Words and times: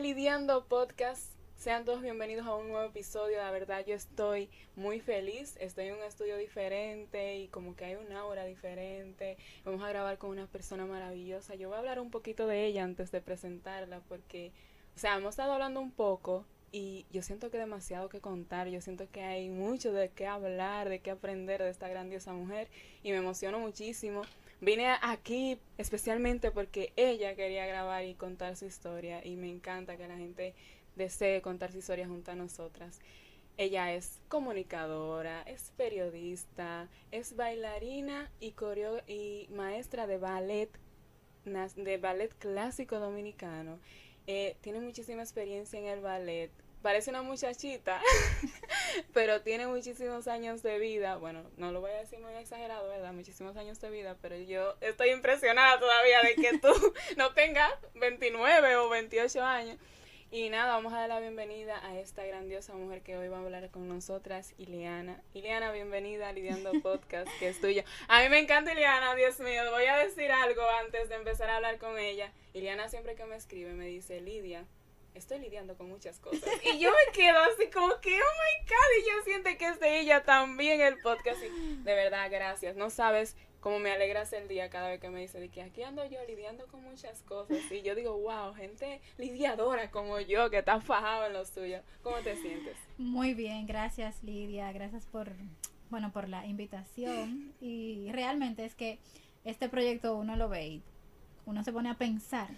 Lidiando 0.00 0.64
Podcast? 0.64 1.34
Sean 1.56 1.84
todos 1.84 2.00
bienvenidos 2.00 2.46
a 2.46 2.54
un 2.54 2.68
nuevo 2.68 2.86
episodio. 2.86 3.36
La 3.36 3.50
verdad, 3.50 3.84
yo 3.86 3.94
estoy 3.94 4.48
muy 4.74 4.98
feliz. 4.98 5.58
Estoy 5.60 5.88
en 5.88 5.96
un 5.96 6.02
estudio 6.02 6.38
diferente 6.38 7.36
y 7.36 7.48
como 7.48 7.76
que 7.76 7.84
hay 7.84 7.96
un 7.96 8.10
aura 8.12 8.46
diferente. 8.46 9.36
Vamos 9.62 9.82
a 9.82 9.90
grabar 9.90 10.16
con 10.16 10.30
una 10.30 10.46
persona 10.46 10.86
maravillosa. 10.86 11.54
Yo 11.54 11.68
voy 11.68 11.76
a 11.76 11.80
hablar 11.80 12.00
un 12.00 12.10
poquito 12.10 12.46
de 12.46 12.64
ella 12.64 12.82
antes 12.82 13.12
de 13.12 13.20
presentarla 13.20 14.00
porque, 14.08 14.52
o 14.96 14.98
sea, 14.98 15.18
hemos 15.18 15.30
estado 15.30 15.52
hablando 15.52 15.82
un 15.82 15.92
poco 15.92 16.46
y 16.72 17.04
yo 17.10 17.20
siento 17.20 17.50
que 17.50 17.58
demasiado 17.58 18.08
que 18.08 18.22
contar. 18.22 18.68
Yo 18.68 18.80
siento 18.80 19.10
que 19.10 19.22
hay 19.22 19.50
mucho 19.50 19.92
de 19.92 20.08
qué 20.08 20.26
hablar, 20.26 20.88
de 20.88 21.00
qué 21.00 21.10
aprender 21.10 21.62
de 21.62 21.68
esta 21.68 21.88
grandiosa 21.88 22.32
mujer 22.32 22.68
y 23.02 23.10
me 23.10 23.18
emociono 23.18 23.58
muchísimo. 23.58 24.22
Vine 24.60 24.88
aquí 25.00 25.58
especialmente 25.78 26.50
porque 26.50 26.92
ella 26.96 27.34
quería 27.34 27.66
grabar 27.66 28.04
y 28.04 28.14
contar 28.14 28.56
su 28.56 28.66
historia 28.66 29.24
y 29.24 29.36
me 29.36 29.48
encanta 29.48 29.96
que 29.96 30.06
la 30.06 30.18
gente 30.18 30.54
desee 30.96 31.40
contar 31.40 31.72
su 31.72 31.78
historia 31.78 32.06
junto 32.06 32.30
a 32.30 32.34
nosotras. 32.34 33.00
Ella 33.56 33.94
es 33.94 34.20
comunicadora, 34.28 35.42
es 35.42 35.72
periodista, 35.78 36.88
es 37.10 37.36
bailarina 37.36 38.30
y, 38.38 38.52
coreo 38.52 39.00
y 39.06 39.48
maestra 39.50 40.06
de 40.06 40.18
ballet, 40.18 40.70
de 41.44 41.96
ballet 41.96 42.34
clásico 42.38 42.98
dominicano. 42.98 43.78
Eh, 44.26 44.56
tiene 44.60 44.80
muchísima 44.80 45.22
experiencia 45.22 45.78
en 45.78 45.86
el 45.86 46.00
ballet, 46.00 46.50
parece 46.82 47.10
una 47.10 47.22
muchachita, 47.22 48.00
pero 49.12 49.42
tiene 49.42 49.66
muchísimos 49.66 50.28
años 50.28 50.62
de 50.62 50.78
vida. 50.78 51.16
Bueno, 51.16 51.42
no 51.56 51.72
lo 51.72 51.80
voy 51.80 51.90
a 51.90 51.98
decir 51.98 52.18
muy 52.18 52.32
exagerado, 52.34 52.88
¿verdad? 52.88 53.12
Muchísimos 53.12 53.56
años 53.56 53.80
de 53.80 53.90
vida, 53.90 54.16
pero 54.20 54.36
yo 54.36 54.74
estoy 54.80 55.10
impresionada 55.10 55.78
todavía 55.78 56.22
de 56.22 56.34
que 56.34 56.58
tú 56.58 56.72
no 57.16 57.32
tengas 57.34 57.72
29 57.94 58.76
o 58.76 58.88
28 58.88 59.42
años. 59.42 59.78
Y 60.32 60.48
nada, 60.48 60.76
vamos 60.76 60.92
a 60.92 61.00
dar 61.00 61.08
la 61.08 61.18
bienvenida 61.18 61.84
a 61.84 61.98
esta 61.98 62.24
grandiosa 62.24 62.72
mujer 62.74 63.02
que 63.02 63.16
hoy 63.16 63.26
va 63.26 63.38
a 63.38 63.40
hablar 63.40 63.68
con 63.70 63.88
nosotras, 63.88 64.54
Ileana. 64.58 65.20
Ileana, 65.34 65.72
bienvenida 65.72 66.28
a 66.28 66.32
Lidiando 66.32 66.70
Podcast, 66.82 67.28
que 67.40 67.48
es 67.48 67.60
tuyo. 67.60 67.82
A 68.06 68.22
mí 68.22 68.28
me 68.28 68.38
encanta 68.38 68.72
Ileana, 68.72 69.16
Dios 69.16 69.40
mío. 69.40 69.62
Voy 69.72 69.86
a 69.86 69.96
decir 69.96 70.30
algo 70.30 70.62
antes 70.84 71.08
de 71.08 71.16
empezar 71.16 71.50
a 71.50 71.56
hablar 71.56 71.78
con 71.78 71.98
ella. 71.98 72.32
Ileana 72.54 72.88
siempre 72.88 73.16
que 73.16 73.24
me 73.24 73.34
escribe 73.34 73.72
me 73.72 73.86
dice, 73.86 74.20
Lidia, 74.20 74.66
estoy 75.14 75.38
lidiando 75.38 75.76
con 75.76 75.88
muchas 75.88 76.18
cosas. 76.18 76.50
Y 76.62 76.78
yo 76.78 76.90
me 76.90 77.12
quedo 77.12 77.38
así 77.38 77.70
como 77.70 78.00
que, 78.00 78.14
oh 78.14 78.34
my 78.40 78.66
God, 78.66 78.98
y 78.98 79.08
yo 79.08 79.22
siento 79.24 79.50
que 79.58 79.68
es 79.68 79.80
de 79.80 80.00
ella 80.00 80.22
también 80.22 80.80
el 80.80 80.98
podcast. 80.98 81.40
Y 81.42 81.76
de 81.82 81.94
verdad, 81.94 82.30
gracias. 82.30 82.76
No 82.76 82.90
sabes 82.90 83.36
cómo 83.60 83.78
me 83.78 83.92
alegras 83.92 84.32
el 84.32 84.48
día 84.48 84.70
cada 84.70 84.88
vez 84.88 85.00
que 85.00 85.10
me 85.10 85.20
dice 85.20 85.38
de 85.38 85.48
que 85.48 85.62
aquí 85.62 85.82
ando 85.82 86.04
yo 86.06 86.18
lidiando 86.26 86.66
con 86.66 86.82
muchas 86.82 87.22
cosas. 87.22 87.58
Y 87.70 87.82
yo 87.82 87.94
digo, 87.94 88.18
wow, 88.18 88.54
gente 88.54 89.00
lidiadora 89.18 89.90
como 89.90 90.18
yo, 90.20 90.50
que 90.50 90.58
está 90.58 90.80
fajado 90.80 91.26
en 91.26 91.34
lo 91.34 91.44
suyo. 91.44 91.80
¿Cómo 92.02 92.16
te 92.18 92.36
sientes? 92.36 92.76
Muy 92.98 93.34
bien, 93.34 93.66
gracias 93.66 94.22
Lidia, 94.22 94.72
gracias 94.72 95.06
por, 95.06 95.32
bueno, 95.90 96.12
por 96.12 96.28
la 96.28 96.46
invitación. 96.46 97.54
Y 97.60 98.10
realmente 98.12 98.64
es 98.64 98.74
que 98.74 98.98
este 99.44 99.68
proyecto 99.68 100.16
uno 100.16 100.36
lo 100.36 100.48
ve 100.48 100.66
y 100.66 100.82
uno 101.46 101.62
se 101.62 101.72
pone 101.72 101.90
a 101.90 101.94
pensar 101.94 102.48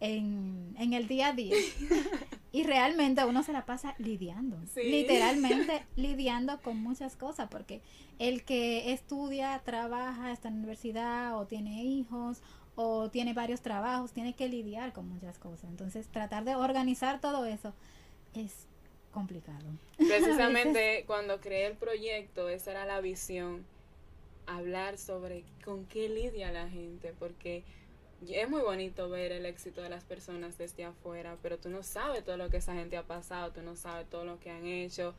en, 0.00 0.74
en 0.78 0.92
el 0.92 1.08
día 1.08 1.28
a 1.28 1.32
día. 1.32 1.56
Y 2.56 2.62
realmente 2.62 3.22
uno 3.26 3.42
se 3.42 3.52
la 3.52 3.66
pasa 3.66 3.94
lidiando, 3.98 4.56
literalmente 4.76 5.84
lidiando 5.94 6.58
con 6.62 6.78
muchas 6.78 7.14
cosas, 7.14 7.48
porque 7.50 7.82
el 8.18 8.44
que 8.44 8.94
estudia, 8.94 9.60
trabaja, 9.62 10.32
está 10.32 10.48
en 10.48 10.54
la 10.54 10.58
universidad 10.60 11.36
o 11.36 11.46
tiene 11.46 11.84
hijos 11.84 12.40
o 12.74 13.10
tiene 13.10 13.34
varios 13.34 13.60
trabajos, 13.60 14.12
tiene 14.12 14.34
que 14.34 14.48
lidiar 14.48 14.94
con 14.94 15.06
muchas 15.06 15.38
cosas. 15.38 15.68
Entonces, 15.68 16.06
tratar 16.08 16.44
de 16.44 16.54
organizar 16.54 17.20
todo 17.20 17.44
eso 17.44 17.74
es 18.32 18.66
complicado. 19.10 19.66
Precisamente 19.98 21.04
cuando 21.06 21.42
creé 21.42 21.66
el 21.66 21.76
proyecto, 21.76 22.48
esa 22.48 22.70
era 22.70 22.86
la 22.86 23.02
visión, 23.02 23.66
hablar 24.46 24.96
sobre 24.96 25.44
con 25.62 25.84
qué 25.84 26.08
lidia 26.08 26.52
la 26.52 26.70
gente, 26.70 27.12
porque 27.18 27.64
es 28.28 28.48
muy 28.48 28.62
bonito 28.62 29.08
ver 29.08 29.32
el 29.32 29.46
éxito 29.46 29.82
de 29.82 29.88
las 29.88 30.04
personas 30.04 30.58
desde 30.58 30.84
afuera, 30.84 31.36
pero 31.42 31.58
tú 31.58 31.68
no 31.68 31.82
sabes 31.82 32.24
todo 32.24 32.36
lo 32.36 32.48
que 32.50 32.58
esa 32.58 32.74
gente 32.74 32.96
ha 32.96 33.02
pasado, 33.02 33.52
tú 33.52 33.62
no 33.62 33.76
sabes 33.76 34.08
todo 34.08 34.24
lo 34.24 34.40
que 34.40 34.50
han 34.50 34.66
hecho 34.66 35.14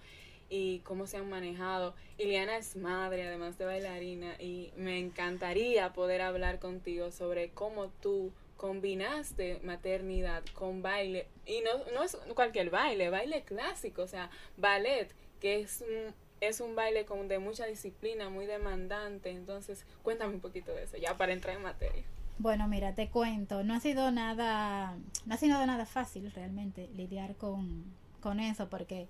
y 0.49 0.79
cómo 0.79 1.07
se 1.07 1.17
han 1.17 1.29
manejado. 1.29 1.93
Iliana 2.17 2.57
es 2.57 2.75
madre, 2.75 3.27
además 3.27 3.57
de 3.57 3.65
bailarina, 3.65 4.35
y 4.39 4.71
me 4.75 4.99
encantaría 4.99 5.93
poder 5.93 6.21
hablar 6.21 6.59
contigo 6.59 7.11
sobre 7.11 7.49
cómo 7.49 7.89
tú 8.01 8.31
combinaste 8.55 9.59
maternidad 9.63 10.43
con 10.53 10.81
baile, 10.81 11.27
y 11.45 11.61
no, 11.61 11.91
no 11.93 12.03
es 12.03 12.15
cualquier 12.33 12.71
baile, 12.71 13.09
baile 13.09 13.43
clásico, 13.43 14.01
o 14.01 14.07
sea, 14.07 14.31
ballet, 14.57 15.13
que 15.39 15.59
es 15.59 15.81
un, 15.81 16.15
es 16.41 16.59
un 16.59 16.75
baile 16.75 17.05
con, 17.05 17.27
de 17.27 17.37
mucha 17.37 17.67
disciplina, 17.67 18.29
muy 18.29 18.47
demandante, 18.47 19.29
entonces 19.29 19.85
cuéntame 20.01 20.33
un 20.33 20.41
poquito 20.41 20.73
de 20.73 20.83
eso, 20.83 20.97
ya 20.97 21.15
para 21.17 21.33
entrar 21.33 21.55
en 21.55 21.61
materia. 21.61 22.03
Bueno, 22.39 22.67
mira, 22.67 22.93
te 22.93 23.09
cuento, 23.09 23.63
no 23.63 23.73
ha 23.73 23.79
sido 23.79 24.11
nada, 24.11 24.95
no 25.25 25.33
ha 25.33 25.37
sido 25.37 25.65
nada 25.65 25.85
fácil 25.85 26.31
realmente 26.31 26.87
lidiar 26.95 27.35
con, 27.35 27.83
con 28.21 28.39
eso, 28.39 28.69
porque 28.69 29.07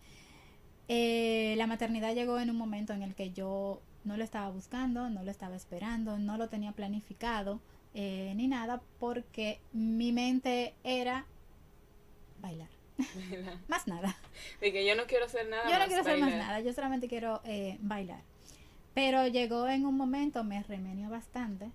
eh, 0.87 1.55
la 1.57 1.67
maternidad 1.67 2.15
llegó 2.15 2.39
en 2.39 2.49
un 2.49 2.55
momento 2.55 2.93
en 2.93 3.03
el 3.03 3.15
que 3.15 3.31
yo 3.31 3.81
no 4.05 4.15
lo 4.15 4.23
estaba 4.23 4.49
buscando, 4.49 5.09
no 5.09 5.23
lo 5.23 5.31
estaba 5.31 5.57
esperando, 5.57 6.17
no 6.17 6.37
lo 6.37 6.47
tenía 6.47 6.71
planificado 6.71 7.59
eh, 7.93 8.31
ni 8.35 8.47
nada, 8.47 8.81
porque 8.97 9.59
mi 9.73 10.13
mente 10.13 10.73
era 10.85 11.25
bailar. 12.39 12.69
más 13.67 13.87
nada. 13.87 14.15
De 14.61 14.71
que 14.71 14.85
yo 14.85 14.95
no 14.95 15.05
quiero 15.05 15.25
hacer 15.25 15.49
nada. 15.49 15.69
Yo 15.69 15.77
no 15.77 15.85
quiero 15.85 16.01
hacer 16.01 16.17
más 16.17 16.33
nada, 16.33 16.61
yo 16.61 16.71
solamente 16.71 17.09
quiero 17.09 17.41
eh, 17.43 17.77
bailar. 17.81 18.21
Pero 18.93 19.27
llegó 19.27 19.67
en 19.67 19.85
un 19.85 19.97
momento, 19.97 20.45
me 20.45 20.63
remenió 20.63 21.09
bastante 21.09 21.69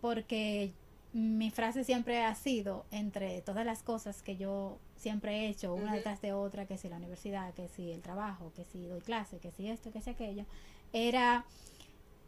porque 0.00 0.72
mi 1.12 1.50
frase 1.50 1.84
siempre 1.84 2.22
ha 2.22 2.34
sido, 2.34 2.86
entre 2.90 3.40
todas 3.40 3.66
las 3.66 3.82
cosas 3.82 4.22
que 4.22 4.36
yo 4.36 4.78
siempre 4.96 5.40
he 5.40 5.48
hecho, 5.48 5.74
una 5.74 5.94
detrás 5.94 6.20
de 6.20 6.32
otra, 6.32 6.66
que 6.66 6.78
si 6.78 6.88
la 6.88 6.96
universidad, 6.96 7.52
que 7.54 7.68
si 7.68 7.90
el 7.90 8.00
trabajo, 8.00 8.52
que 8.54 8.64
si 8.64 8.86
doy 8.86 9.00
clase, 9.00 9.38
que 9.38 9.50
si 9.50 9.68
esto, 9.68 9.90
que 9.90 10.00
si 10.00 10.10
aquello, 10.10 10.44
era, 10.92 11.44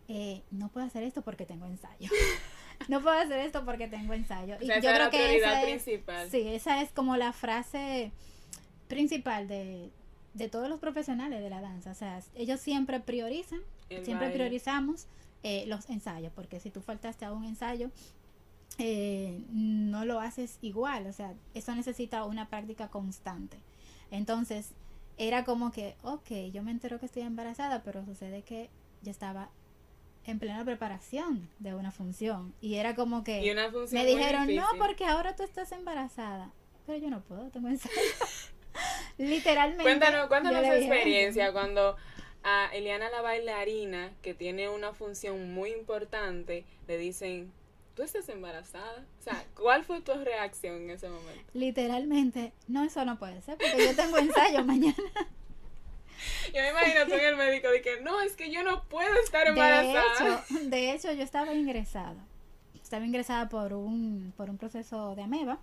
eh, 0.08 0.42
no 0.50 0.68
puedo 0.68 0.86
hacer 0.86 1.04
esto 1.04 1.22
porque 1.22 1.46
tengo 1.46 1.66
ensayo. 1.66 2.10
no 2.88 3.00
puedo 3.02 3.16
hacer 3.16 3.38
esto 3.40 3.64
porque 3.64 3.86
tengo 3.86 4.14
ensayo. 4.14 4.56
y 4.60 4.66
yo 4.66 4.80
creo 4.80 5.10
que 5.10 5.36
esa 5.36 5.62
principal. 5.62 6.26
Es, 6.26 6.32
sí, 6.32 6.48
esa 6.48 6.82
es 6.82 6.90
como 6.90 7.16
la 7.16 7.32
frase 7.32 8.10
principal 8.88 9.46
de, 9.46 9.90
de 10.34 10.48
todos 10.48 10.68
los 10.68 10.80
profesionales 10.80 11.40
de 11.40 11.50
la 11.50 11.60
danza. 11.60 11.92
O 11.92 11.94
sea, 11.94 12.20
ellos 12.34 12.60
siempre 12.60 12.98
priorizan, 12.98 13.60
siempre 14.02 14.30
priorizamos 14.30 15.06
eh, 15.42 15.64
los 15.66 15.88
ensayos, 15.90 16.32
porque 16.34 16.60
si 16.60 16.70
tú 16.70 16.80
faltaste 16.80 17.24
a 17.24 17.32
un 17.32 17.44
ensayo, 17.44 17.90
eh, 18.78 19.44
no 19.50 20.04
lo 20.04 20.20
haces 20.20 20.58
igual, 20.62 21.06
o 21.06 21.12
sea, 21.12 21.34
eso 21.54 21.74
necesita 21.74 22.24
una 22.24 22.48
práctica 22.48 22.88
constante. 22.88 23.58
Entonces, 24.10 24.72
era 25.18 25.44
como 25.44 25.72
que, 25.72 25.96
ok, 26.02 26.30
yo 26.52 26.62
me 26.62 26.70
entero 26.70 26.98
que 26.98 27.06
estoy 27.06 27.22
embarazada, 27.22 27.82
pero 27.82 28.04
sucede 28.04 28.42
que 28.42 28.70
ya 29.02 29.10
estaba 29.10 29.50
en 30.26 30.38
plena 30.38 30.64
preparación 30.64 31.48
de 31.58 31.74
una 31.74 31.90
función. 31.90 32.54
Y 32.60 32.74
era 32.76 32.94
como 32.94 33.24
que 33.24 33.40
me 33.90 34.06
dijeron, 34.06 34.54
no, 34.54 34.66
porque 34.78 35.04
ahora 35.04 35.34
tú 35.34 35.42
estás 35.42 35.72
embarazada. 35.72 36.50
Pero 36.86 36.98
yo 36.98 37.10
no 37.10 37.20
puedo, 37.20 37.50
tengo 37.50 37.68
ensayo. 37.68 37.94
Literalmente. 39.18 39.82
Cuéntanos, 39.82 40.28
cuéntanos 40.28 40.62
tu 40.62 40.72
experiencia 40.72 41.52
cuando 41.52 41.96
a 42.44 42.70
Eliana 42.72 43.10
la 43.10 43.22
bailarina, 43.22 44.12
que 44.22 44.34
tiene 44.34 44.68
una 44.68 44.92
función 44.92 45.52
muy 45.52 45.72
importante, 45.72 46.64
le 46.88 46.98
dicen, 46.98 47.52
¿tú 47.94 48.02
estás 48.02 48.28
embarazada? 48.28 49.04
O 49.20 49.22
sea, 49.22 49.44
¿cuál 49.54 49.84
fue 49.84 50.00
tu 50.00 50.12
reacción 50.12 50.82
en 50.82 50.90
ese 50.90 51.08
momento? 51.08 51.44
Literalmente, 51.54 52.52
no, 52.68 52.84
eso 52.84 53.04
no 53.04 53.18
puede 53.18 53.42
ser, 53.42 53.58
porque 53.58 53.86
yo 53.86 53.96
tengo 53.96 54.18
ensayo 54.18 54.64
mañana. 54.64 54.96
Yo 56.54 56.60
me 56.60 56.70
imagino 56.70 57.06
tú 57.06 57.14
en 57.14 57.26
el 57.26 57.36
médico 57.36 57.68
de 57.68 57.82
que 57.82 58.00
no, 58.00 58.20
es 58.20 58.36
que 58.36 58.50
yo 58.50 58.62
no 58.62 58.84
puedo 58.84 59.12
estar 59.24 59.46
embarazada. 59.46 60.44
De 60.48 60.60
hecho, 60.60 60.68
de 60.68 60.92
hecho 60.92 61.12
yo 61.12 61.22
estaba 61.22 61.52
ingresada. 61.54 62.24
Estaba 62.80 63.04
ingresada 63.04 63.48
por 63.48 63.72
un, 63.72 64.32
por 64.36 64.50
un 64.50 64.58
proceso 64.58 65.14
de 65.14 65.22
ameba. 65.22 65.58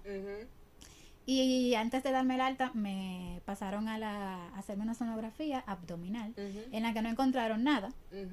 Y 1.32 1.76
antes 1.76 2.02
de 2.02 2.10
darme 2.10 2.34
el 2.34 2.42
alta, 2.42 2.72
me 2.74 3.40
pasaron 3.46 3.88
a, 3.88 4.00
la, 4.00 4.48
hacerme 4.56 4.82
una 4.82 4.96
sonografía 4.96 5.64
abdominal, 5.68 6.34
en 6.36 6.82
la 6.82 6.92
que 6.92 7.04
no 7.04 7.10
encontraron 7.10 7.64
nada, 7.64 7.92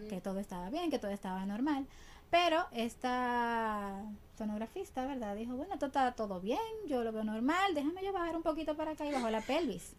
que 0.08 0.22
todo 0.22 0.38
estaba 0.38 0.70
bien, 0.70 0.90
que 0.90 0.98
todo 0.98 1.10
estaba 1.10 1.44
normal. 1.44 1.86
Pero 2.30 2.64
esta 2.72 4.02
sonografista, 4.38 5.04
¿verdad? 5.04 5.36
Dijo, 5.36 5.54
bueno, 5.56 5.76
todo 5.76 5.88
está 5.88 6.12
todo 6.12 6.40
bien, 6.40 6.58
yo 6.88 7.04
lo 7.04 7.12
veo 7.12 7.22
normal, 7.22 7.74
déjame 7.74 8.02
yo 8.02 8.14
bajar 8.14 8.34
un 8.34 8.42
poquito 8.42 8.78
para 8.78 8.92
acá 8.92 9.04
y 9.04 9.12
bajo 9.12 9.28
la 9.28 9.42
pelvis. 9.42 9.92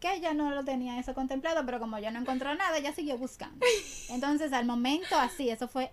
Que 0.00 0.14
ella 0.14 0.34
no 0.34 0.50
lo 0.50 0.64
tenía 0.64 0.98
eso 0.98 1.14
contemplado, 1.14 1.64
pero 1.64 1.78
como 1.78 2.00
yo 2.00 2.10
no 2.10 2.18
encontró 2.18 2.52
nada, 2.56 2.76
ella 2.76 2.92
siguió 2.92 3.16
buscando. 3.16 3.64
Entonces, 4.08 4.52
al 4.52 4.66
momento 4.66 5.16
así, 5.16 5.50
eso 5.50 5.68
fue 5.68 5.92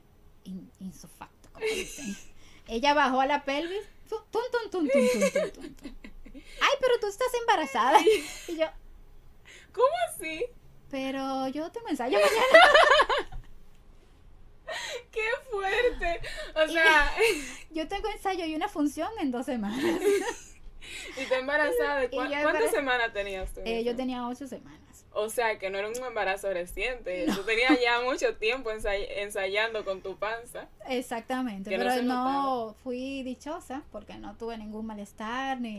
insufacto, 0.79 1.49
como 1.53 1.67
dicen. 1.67 2.17
Ella 2.67 2.95
bajó 2.95 3.21
a 3.21 3.27
la 3.27 3.44
pelvis, 3.45 3.83
tum, 4.09 4.21
tum, 4.31 4.41
tum, 4.51 4.71
tum, 4.71 4.87
tum, 4.89 5.51
tum, 5.51 5.51
tum 5.51 5.73
tú 5.75 5.90
estás 7.11 7.33
embarazada. 7.39 7.99
Y 8.47 8.57
yo, 8.57 8.65
¿cómo 9.73 9.87
así? 10.09 10.45
Pero 10.89 11.47
yo 11.49 11.71
tengo 11.71 11.87
ensayo 11.89 12.17
mañana. 12.23 13.39
¡Qué 15.11 15.21
fuerte! 15.49 16.21
O 16.55 16.67
sea, 16.67 17.11
yo 17.71 17.87
tengo 17.87 18.07
ensayo 18.09 18.45
y 18.45 18.55
una 18.55 18.67
función 18.67 19.09
en 19.19 19.31
dos 19.31 19.45
semanas. 19.45 19.83
¿Y 21.17 21.25
te 21.25 21.35
embarazada? 21.35 22.09
¿Cuántas 22.09 22.71
semanas 22.71 23.13
tenías 23.13 23.53
tú? 23.53 23.61
Eh, 23.65 23.83
yo 23.83 23.95
tenía 23.95 24.27
ocho 24.27 24.47
semanas. 24.47 24.81
O 25.13 25.29
sea, 25.29 25.59
que 25.59 25.69
no 25.69 25.77
era 25.77 25.89
un 25.89 25.95
embarazo 25.95 26.51
reciente. 26.53 27.25
Tú 27.35 27.43
tenías 27.43 27.77
ya 27.81 28.01
mucho 28.01 28.35
tiempo 28.35 28.69
ensayando 28.71 29.83
con 29.83 30.01
tu 30.01 30.15
panza. 30.15 30.69
Exactamente. 30.87 31.69
pero 31.69 32.01
no, 32.01 32.75
fui 32.83 33.21
dichosa 33.23 33.83
porque 33.91 34.15
no 34.15 34.35
tuve 34.37 34.57
ningún 34.57 34.85
malestar, 34.85 35.59
ni, 35.59 35.77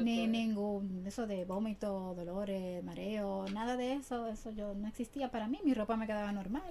ni 0.00 0.26
ningún 0.26 1.04
eso 1.06 1.26
de 1.26 1.44
vómito, 1.44 2.14
dolores, 2.14 2.84
mareo, 2.84 3.46
nada 3.52 3.76
de 3.76 3.94
eso. 3.94 4.26
Eso 4.26 4.50
yo 4.50 4.74
no 4.74 4.88
existía 4.88 5.30
para 5.30 5.48
mí. 5.48 5.58
Mi 5.64 5.72
ropa 5.72 5.96
me 5.96 6.06
quedaba 6.06 6.30
normal. 6.32 6.70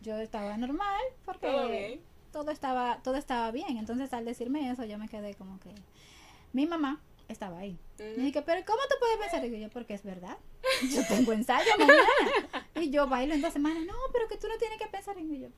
Yo 0.00 0.18
estaba 0.18 0.56
normal 0.56 1.00
porque 1.24 2.00
todo 2.32 2.50
estaba 2.50 3.00
todo 3.02 3.16
estaba 3.16 3.50
bien. 3.50 3.76
Entonces, 3.76 4.12
al 4.12 4.24
decirme 4.24 4.70
eso, 4.70 4.84
yo 4.84 4.98
me 4.98 5.08
quedé 5.08 5.34
como 5.34 5.58
que 5.60 5.74
mi 6.52 6.66
mamá 6.66 7.00
estaba 7.28 7.58
ahí. 7.58 7.78
Y 7.98 8.20
dije, 8.20 8.42
pero 8.42 8.64
¿cómo 8.66 8.80
tú 8.88 8.96
puedes 9.00 9.18
pensar? 9.18 9.44
Y 9.44 9.60
yo, 9.60 9.68
porque 9.70 9.94
es 9.94 10.02
verdad. 10.02 10.36
Yo 10.92 11.06
tengo 11.06 11.32
ensayo 11.32 11.70
mañana. 11.78 12.68
Y 12.74 12.90
yo 12.90 13.08
bailo 13.08 13.34
en 13.34 13.40
dos 13.40 13.52
semanas. 13.52 13.84
No, 13.86 13.94
pero 14.12 14.28
que 14.28 14.36
tú 14.36 14.48
no 14.48 14.58
tienes 14.58 14.78
que 14.78 14.86
pensar 14.86 15.16
en 15.18 15.32
ello. 15.32 15.48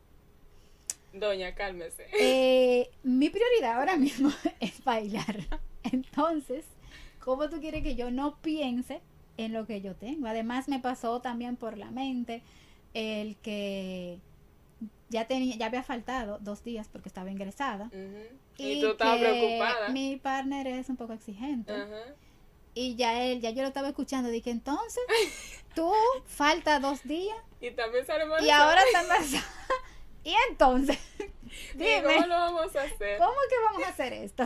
Doña, 1.12 1.54
cálmese. 1.54 2.06
Eh, 2.18 2.90
mi 3.02 3.30
prioridad 3.30 3.78
ahora 3.78 3.96
mismo 3.96 4.30
es 4.60 4.82
bailar. 4.84 5.36
Entonces, 5.82 6.64
¿cómo 7.24 7.48
tú 7.48 7.60
quieres 7.60 7.82
que 7.82 7.96
yo 7.96 8.10
no 8.10 8.36
piense 8.40 9.00
en 9.36 9.52
lo 9.52 9.66
que 9.66 9.80
yo 9.80 9.94
tengo? 9.94 10.26
Además, 10.26 10.68
me 10.68 10.80
pasó 10.80 11.20
también 11.20 11.56
por 11.56 11.76
la 11.76 11.90
mente 11.90 12.42
el 12.94 13.36
que 13.36 14.20
ya 15.08 15.26
tenía, 15.26 15.56
ya 15.56 15.66
había 15.66 15.82
faltado 15.82 16.38
dos 16.40 16.62
días 16.64 16.88
porque 16.88 17.08
estaba 17.08 17.30
ingresada. 17.30 17.90
Y, 18.56 18.80
tú 18.80 18.90
estabas 18.90 19.18
preocupada. 19.18 19.88
Mi 19.88 20.16
partner 20.16 20.66
es 20.66 20.88
un 20.88 20.96
poco 20.96 21.12
exigente. 21.12 21.72
Y 22.74 22.94
ya 22.94 23.24
él, 23.24 23.40
ya 23.40 23.50
yo 23.50 23.62
lo 23.62 23.68
estaba 23.68 23.88
escuchando, 23.88 24.28
dije, 24.28 24.50
entonces, 24.50 25.02
tú 25.74 25.92
falta 26.26 26.78
dos 26.78 27.02
días. 27.02 27.38
Y 27.60 27.70
también 27.72 28.06
sale 28.06 28.24
Y 28.44 28.50
ahora 28.50 28.82
está 28.82 29.00
embarazada. 29.02 29.44
y 30.24 30.34
entonces, 30.50 30.98
dime. 31.74 32.02
¿Cómo 32.02 32.26
lo 32.26 32.34
vamos 32.34 32.76
a 32.76 32.82
hacer? 32.82 33.18
¿Cómo 33.18 33.34
que 33.48 33.56
vamos 33.64 33.82
a 33.84 33.88
hacer 33.88 34.12
esto? 34.12 34.44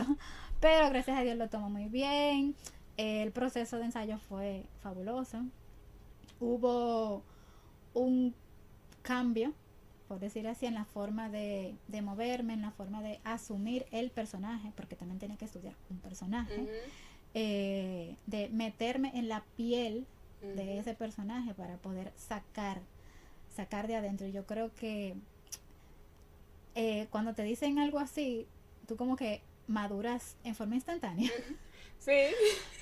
Pero 0.59 0.89
gracias 0.89 1.17
a 1.17 1.21
Dios 1.21 1.37
lo 1.37 1.49
tomó 1.49 1.69
muy 1.69 1.89
bien. 1.89 2.55
El 2.95 3.31
proceso 3.31 3.77
de 3.77 3.85
ensayo 3.85 4.17
fue 4.17 4.65
fabuloso. 4.81 5.43
Hubo 6.39 7.23
un 7.93 8.33
cambio 9.01 9.53
por 10.07 10.19
decir 10.19 10.47
así, 10.47 10.65
en 10.65 10.73
la 10.73 10.85
forma 10.85 11.29
de, 11.29 11.75
moverme, 12.01 12.53
en 12.53 12.61
la 12.61 12.71
forma 12.71 13.01
de 13.01 13.19
asumir 13.23 13.85
el 13.91 14.11
personaje, 14.11 14.71
porque 14.75 14.95
también 14.95 15.19
tiene 15.19 15.37
que 15.37 15.45
estudiar 15.45 15.75
un 15.89 15.97
personaje, 15.99 16.67
eh, 17.33 18.15
de 18.25 18.49
meterme 18.49 19.11
en 19.15 19.27
la 19.27 19.43
piel 19.55 20.05
de 20.41 20.77
ese 20.77 20.93
personaje 20.93 21.53
para 21.53 21.77
poder 21.77 22.11
sacar, 22.17 22.81
sacar 23.55 23.87
de 23.87 23.95
adentro. 23.95 24.27
Yo 24.27 24.45
creo 24.45 24.73
que 24.73 25.15
eh, 26.75 27.07
cuando 27.11 27.33
te 27.33 27.43
dicen 27.43 27.79
algo 27.79 27.99
así, 27.99 28.47
tú 28.87 28.97
como 28.97 29.15
que 29.15 29.41
maduras 29.67 30.35
en 30.43 30.55
forma 30.55 30.75
instantánea. 30.75 31.31
Sí. 32.03 32.35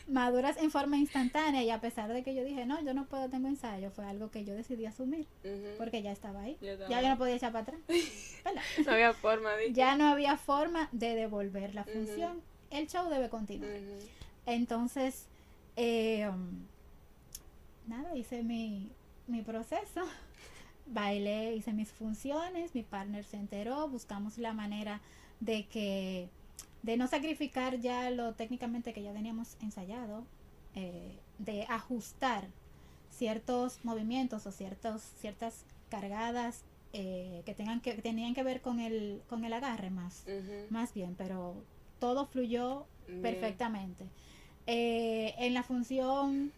Maduras 0.07 0.57
en 0.57 0.71
forma 0.71 0.97
instantánea 0.97 1.63
y 1.63 1.69
a 1.69 1.79
pesar 1.79 2.11
de 2.11 2.23
que 2.23 2.33
yo 2.33 2.43
dije, 2.43 2.65
no, 2.65 2.83
yo 2.83 2.93
no 2.93 3.05
puedo, 3.05 3.29
tengo 3.29 3.47
ensayo, 3.47 3.91
fue 3.91 4.05
algo 4.05 4.31
que 4.31 4.43
yo 4.43 4.53
decidí 4.53 4.85
asumir 4.85 5.27
porque 5.77 6.01
ya 6.01 6.11
estaba 6.11 6.41
ahí. 6.41 6.57
Ya 6.61 7.01
yo 7.01 7.09
no 7.09 7.17
podía 7.17 7.35
echar 7.35 7.51
para 7.51 7.63
atrás. 7.63 7.79
no 8.85 8.91
había 8.91 9.13
forma 9.13 9.53
de... 9.53 9.71
Ya 9.73 9.95
no 9.95 10.07
había 10.07 10.37
forma 10.37 10.89
de 10.91 11.15
devolver 11.15 11.75
la 11.75 11.83
función. 11.83 12.41
El 12.71 12.87
show 12.87 13.09
debe 13.09 13.29
continuar. 13.29 13.71
Entonces, 14.45 15.27
eh, 15.75 16.27
um, 16.27 16.65
nada, 17.87 18.15
hice 18.15 18.43
mi, 18.43 18.89
mi 19.27 19.43
proceso. 19.43 20.01
Bailé, 20.87 21.55
hice 21.55 21.73
mis 21.73 21.91
funciones, 21.91 22.75
mi 22.75 22.83
partner 22.83 23.23
se 23.23 23.37
enteró, 23.37 23.87
buscamos 23.87 24.37
la 24.37 24.51
manera 24.51 24.99
de 25.39 25.65
que 25.67 26.29
de 26.83 26.97
no 26.97 27.07
sacrificar 27.07 27.79
ya 27.79 28.09
lo 28.09 28.33
técnicamente 28.33 28.93
que 28.93 29.03
ya 29.03 29.13
teníamos 29.13 29.55
ensayado, 29.61 30.25
eh, 30.75 31.19
de 31.37 31.63
ajustar 31.69 32.47
ciertos 33.09 33.83
movimientos 33.83 34.45
o 34.47 34.51
ciertos, 34.51 35.01
ciertas 35.19 35.65
cargadas 35.89 36.63
eh, 36.93 37.41
que 37.45 37.53
tengan 37.53 37.81
que 37.81 37.93
tenían 37.93 38.33
que 38.33 38.43
ver 38.43 38.61
con 38.61 38.79
el 38.79 39.21
con 39.29 39.45
el 39.45 39.53
agarre 39.53 39.89
más 39.89 40.25
más 40.69 40.93
bien 40.93 41.15
pero 41.17 41.55
todo 41.99 42.25
fluyó 42.25 42.85
perfectamente. 43.21 44.05
Eh, 44.67 45.33
en 45.37 45.53
la 45.53 45.63
función 45.63 46.51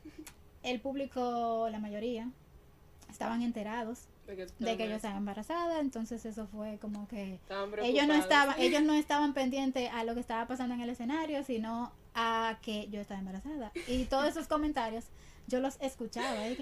el 0.64 0.80
público 0.80 1.68
la 1.70 1.80
mayoría 1.80 2.30
estaban 3.10 3.42
enterados 3.42 4.08
de 4.26 4.78
que, 4.78 4.88
yo 4.88 4.96
estaba 4.96 5.18
embarazada, 5.18 5.80
entonces 5.80 6.26
eso 6.26 6.48
fue 6.48 6.78
como 6.80 7.08
que 7.08 7.40
ellos 7.82 8.08
no 8.08 8.14
estaban, 8.14 8.56
ellos 8.60 8.82
no 8.82 8.94
estaban 8.94 9.34
pendientes 9.34 9.90
a 9.92 10.04
lo 10.04 10.14
que 10.14 10.22
estaba 10.22 10.48
pasando 10.48 10.76
en 10.76 10.82
el 10.82 10.90
escenario, 10.90 11.44
sino 11.44 11.92
a 12.16 12.60
que 12.62 12.88
yo 12.90 13.02
estaba 13.02 13.20
embarazada. 13.20 13.72
Y 13.88 14.06
todos 14.06 14.28
esos 14.28 14.48
comentarios 14.48 15.06
yo 15.48 15.60
los 15.60 15.78
escuchaba. 15.82 16.42
ay, 16.42 16.56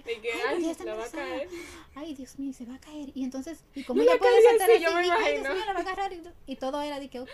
Dios 2.15 2.39
mío, 2.39 2.53
se 2.53 2.65
va 2.65 2.75
a 2.75 2.79
caer. 2.79 3.11
Y 3.13 3.23
entonces, 3.23 3.63
¿y 3.75 3.83
cómo 3.83 4.01
ella 4.01 4.17
puede 4.17 4.41
saltar 4.41 4.71
así? 4.71 4.83
Yo 4.83 4.93
me 4.93 5.05
imagino. 5.05 5.53
la 5.53 5.73
va 5.73 5.79
a 5.79 5.81
agarrar. 5.81 6.11
Y, 6.47 6.55
todo 6.55 6.81
era 6.81 6.99
de 6.99 7.09
que, 7.09 7.19
ok, 7.19 7.29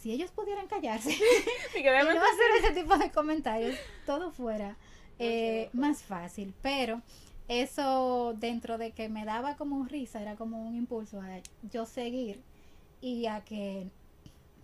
si 0.00 0.12
ellos 0.12 0.30
pudieran 0.32 0.66
callarse 0.66 1.10
y, 1.78 1.82
no 1.82 1.90
hacer 2.00 2.50
ese 2.58 2.72
tipo 2.72 2.96
de 2.96 3.10
comentarios, 3.12 3.76
todo 4.04 4.32
fuera 4.32 4.76
eh, 5.18 5.70
más 5.72 6.02
fácil. 6.02 6.54
Pero 6.60 7.02
eso 7.48 8.34
dentro 8.38 8.78
de 8.78 8.92
que 8.92 9.08
me 9.08 9.24
daba 9.24 9.56
como 9.56 9.84
risa, 9.84 10.22
era 10.22 10.36
como 10.36 10.62
un 10.62 10.74
impulso 10.74 11.20
a 11.20 11.40
yo 11.70 11.86
seguir 11.86 12.42
y 13.00 13.26
a 13.26 13.42
que, 13.44 13.90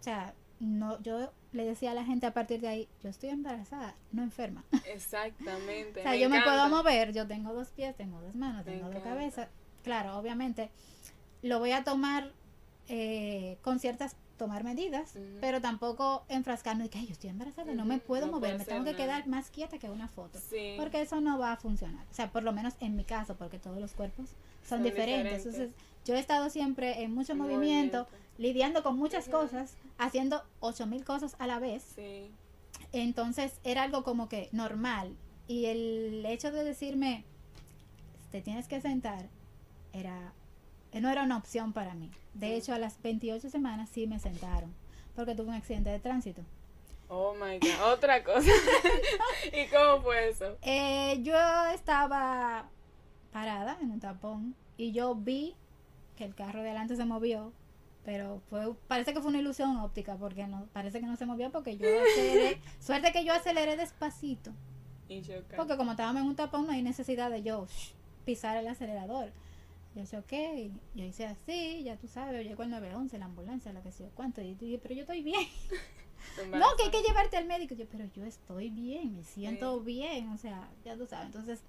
o 0.01 0.03
sea, 0.03 0.35
no, 0.61 1.01
yo 1.03 1.33
le 1.53 1.65
decía 1.65 1.93
a 1.93 1.95
la 1.95 2.05
gente 2.05 2.27
a 2.27 2.35
partir 2.35 2.61
de 2.61 2.69
ahí, 2.69 2.89
yo 3.03 3.09
estoy 3.09 3.31
embarazada, 3.31 3.95
no 4.13 4.23
enferma. 4.23 4.65
Exactamente. 4.87 6.01
o 6.01 6.03
sea, 6.03 6.17
yo 6.17 6.29
me 6.29 6.43
puedo 6.43 6.69
mover, 6.69 7.13
yo 7.13 7.27
tengo 7.27 7.53
dos 7.53 7.69
pies, 7.71 7.97
tengo 7.97 8.21
dos 8.21 8.35
manos, 8.35 8.65
tengo 8.65 8.89
dos 8.91 9.03
cabezas. 9.03 9.49
Claro, 9.83 10.19
obviamente 10.19 10.71
lo 11.43 11.59
voy 11.59 11.73
a 11.73 11.85
tomar 11.85 12.33
eh, 12.89 13.59
con 13.63 13.79
ciertas 13.79 14.17
tomar 14.39 14.65
medidas, 14.65 15.13
pero 15.41 15.61
tampoco 15.61 16.25
enfrascarme 16.29 16.85
de 16.85 16.91
que 16.91 17.05
yo 17.05 17.13
estoy 17.13 17.29
embarazada, 17.29 17.75
no 17.75 17.85
me 17.85 17.99
puedo 17.99 18.29
mover, 18.29 18.57
me 18.57 18.65
tengo 18.65 18.85
que 18.85 18.97
quedar 18.97 19.27
más 19.27 19.51
quieta 19.51 19.79
que 19.79 19.91
una 19.91 20.09
foto, 20.09 20.39
porque 20.79 21.03
eso 21.03 21.21
no 21.21 21.39
va 21.39 21.53
a 21.53 21.57
funcionar, 21.57 22.07
o 22.11 22.15
sea, 22.15 22.31
por 22.31 22.43
lo 22.43 22.53
menos 22.53 22.75
en 22.81 22.97
mi 22.97 23.05
caso, 23.05 23.37
porque 23.37 23.59
todos 23.59 23.79
los 23.79 23.93
cuerpos 23.93 24.31
son, 24.67 24.83
diferentes. 24.83 25.45
entonces 25.45 25.71
yo 26.05 26.15
he 26.15 26.19
estado 26.19 26.49
siempre 26.49 27.03
en 27.03 27.13
mucho 27.15 27.35
movimiento, 27.35 28.07
lidiando 28.39 28.83
con 28.83 28.97
muchas 28.97 29.29
cosas, 29.29 29.75
haciendo 29.99 30.43
ocho 30.61 30.87
mil 30.87 31.05
cosas 31.05 31.37
a 31.39 31.47
la 31.47 31.59
vez, 31.59 31.97
entonces 32.93 33.61
era 33.65 33.83
algo 33.83 34.05
como 34.05 34.29
que 34.29 34.49
normal, 34.53 35.15
y 35.47 35.67
el 35.67 36.25
hecho 36.27 36.51
de 36.53 36.65
decirme, 36.65 37.25
te 38.31 38.41
tienes 38.41 38.69
que 38.69 38.81
sentar, 38.81 39.29
era 39.93 40.33
no 40.93 41.11
era 41.11 41.23
una 41.23 41.37
opción 41.37 41.73
para 41.73 41.95
mí. 41.95 42.11
De 42.35 42.57
hecho, 42.57 42.73
a 42.73 42.79
las 42.79 43.01
28 43.03 43.51
semanas 43.51 43.89
sí 43.93 44.07
me 44.07 44.19
sentaron, 44.19 44.75
porque 45.15 45.35
tuve 45.35 45.49
un 45.49 45.55
accidente 45.55 45.91
de 45.91 45.99
tránsito. 45.99 46.43
Oh 47.09 47.35
my 47.35 47.59
God, 47.59 47.93
otra 47.93 48.23
cosa. 48.23 48.51
¿Y 49.53 49.67
cómo 49.69 50.03
fue 50.03 50.29
eso? 50.29 50.57
Eh, 50.63 51.21
yo 51.23 51.37
estaba 51.73 52.69
parada 53.33 53.79
en 53.81 53.91
un 53.91 54.01
tapón 54.01 54.55
y 54.77 54.93
yo 54.93 55.15
vi 55.15 55.55
que 56.17 56.25
el 56.25 56.35
carro 56.35 56.63
de 56.63 56.71
adelante 56.71 56.97
se 56.97 57.05
movió, 57.05 57.53
pero 58.05 58.41
fue, 58.51 58.75
parece 58.89 59.15
que 59.15 59.21
fue 59.21 59.31
una 59.31 59.39
ilusión 59.39 59.77
óptica 59.79 60.17
porque 60.17 60.47
no, 60.47 60.67
parece 60.73 61.01
que 61.01 61.07
no 61.07 61.17
se 61.17 61.27
movió 61.27 61.51
porque 61.51 61.77
yo 61.77 61.87
aceleré, 61.87 62.61
suerte 62.81 63.13
que 63.13 63.25
yo 63.25 63.33
aceleré 63.33 63.77
despacito. 63.77 64.53
porque 65.57 65.77
como 65.77 65.93
estábamos 65.93 66.23
en 66.23 66.29
un 66.29 66.37
tapón 66.37 66.67
no 66.67 66.73
hay 66.73 66.83
necesidad 66.83 67.31
de 67.31 67.43
yo 67.43 67.67
pisar 68.25 68.57
el 68.57 68.69
acelerador. 68.69 69.33
Yo 69.99 70.05
dije, 70.05 70.17
ok, 70.19 70.79
yo 70.95 71.05
hice 71.05 71.27
así, 71.27 71.83
ya 71.83 71.97
tú 71.97 72.07
sabes, 72.07 72.47
llegó 72.47 72.63
el 72.63 72.71
911, 72.71 73.19
la 73.19 73.25
ambulancia, 73.25 73.73
la 73.73 73.83
que 73.83 73.91
sé 73.91 74.05
yo 74.05 74.11
cuánto, 74.15 74.41
y 74.41 74.55
dije, 74.55 74.79
pero 74.79 74.95
yo 74.95 75.01
estoy 75.01 75.25
bien. 75.25 75.49
no, 76.53 76.67
que 76.77 76.85
hay 76.85 76.91
que 76.91 77.03
llevarte 77.03 77.37
al 77.37 77.47
médico. 77.47 77.75
Yo, 77.75 77.85
pero 77.91 78.05
yo 78.15 78.25
estoy 78.25 78.71
bien, 78.71 79.17
me 79.17 79.25
siento 79.25 79.81
bien, 79.81 80.29
o 80.29 80.39
sea, 80.39 80.69
ya 80.85 80.97
tú 80.97 81.05
sabes. 81.09 81.27
Entonces, 81.27 81.61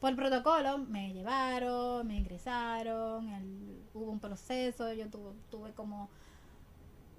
por 0.00 0.14
protocolo, 0.14 0.76
me 0.78 1.14
llevaron, 1.14 2.06
me 2.06 2.18
ingresaron, 2.18 3.26
hubo 3.94 4.10
un 4.10 4.20
proceso, 4.20 4.92
yo 4.92 5.08
tuve, 5.08 5.32
tuve 5.50 5.72
como 5.72 6.10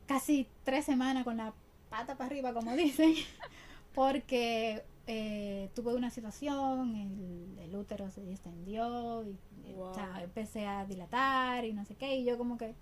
casi 0.05 0.47
tres 0.63 0.85
semanas 0.85 1.23
con 1.23 1.37
la 1.37 1.51
pata 1.89 2.15
para 2.15 2.27
arriba, 2.27 2.53
como 2.53 2.75
dicen, 2.75 3.15
porque 3.95 4.83
eh, 5.07 5.69
tuve 5.73 5.93
una 5.93 6.09
situación, 6.09 6.95
el, 7.59 7.75
útero 7.75 8.09
se 8.11 8.23
distendió 8.23 9.23
y 9.23 9.37
empecé 10.21 10.67
a 10.67 10.85
dilatar 10.85 11.65
y 11.65 11.73
no 11.73 11.83
sé 11.85 11.95
qué, 11.95 12.15
y 12.15 12.23
yo 12.23 12.37
como 12.37 12.57
que, 12.57 12.75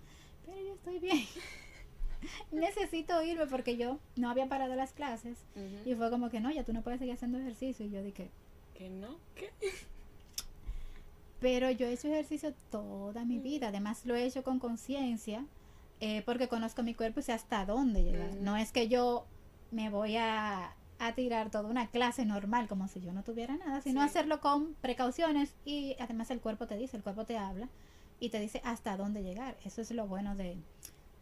pero 0.46 0.58
yo 0.60 0.74
estoy 0.74 1.00
bien. 1.00 1.25
Necesito 2.51 3.24
irme 3.24 3.48
porque 3.48 3.78
yo 3.78 3.98
no 4.16 4.30
había 4.30 4.48
parado 4.48 4.75
las 4.75 4.94
clases 4.94 5.38
y 5.86 5.96
fue 5.96 6.12
como 6.12 6.30
que 6.30 6.40
no, 6.40 6.51
ya 6.51 6.63
tú 6.63 6.74
no 6.74 6.84
puedes 6.84 7.00
seguir 7.00 7.16
haciendo 7.16 7.40
ejercicio 7.40 7.86
y 7.86 7.90
yo 7.90 8.04
dije, 8.04 8.30
¿que 8.75 8.90
no? 8.90 9.18
¿Qué? 9.34 9.50
Pero 11.40 11.72
yo 11.72 11.88
he 11.88 11.94
hecho 11.94 12.08
ejercicio 12.10 12.54
toda 12.70 13.25
mi 13.25 13.40
vida, 13.40 13.70
además 13.70 14.06
lo 14.06 14.16
he 14.16 14.25
hecho 14.25 14.44
con 14.44 14.60
conciencia 14.60 15.46
eh, 16.00 16.22
porque 16.24 16.48
conozco 16.48 16.84
mi 16.84 16.94
cuerpo 16.94 17.20
y 17.20 17.24
sé 17.24 17.32
hasta 17.32 17.66
dónde 17.66 18.04
llegar. 18.04 18.36
No 18.36 18.58
es 18.58 18.72
que 18.72 18.88
yo 18.88 19.25
me 19.72 19.90
voy 19.90 20.18
a 20.18 20.75
a 21.01 21.13
tirar 21.13 21.50
toda 21.50 21.67
una 21.67 21.88
clase 21.88 22.25
normal 22.25 22.67
como 22.67 22.88
si 22.88 23.01
yo 23.01 23.12
no 23.12 23.24
tuviera 23.24 23.58
nada, 23.58 23.81
sino 23.81 24.01
hacerlo 24.01 24.39
con 24.39 24.75
precauciones 24.75 25.53
y 25.65 25.96
además 26.00 26.29
el 26.29 26.39
cuerpo 26.39 26.67
te 26.67 26.77
dice, 26.77 26.96
el 26.96 27.03
cuerpo 27.03 27.25
te 27.25 27.38
habla 27.38 27.70
y 28.20 28.29
te 28.29 28.39
dice 28.39 28.62
hasta 28.63 28.96
dónde 28.98 29.24
llegar. 29.24 29.58
Eso 29.65 29.81
es 29.81 29.89
lo 29.91 30.05
bueno 30.05 30.36
de, 30.36 30.58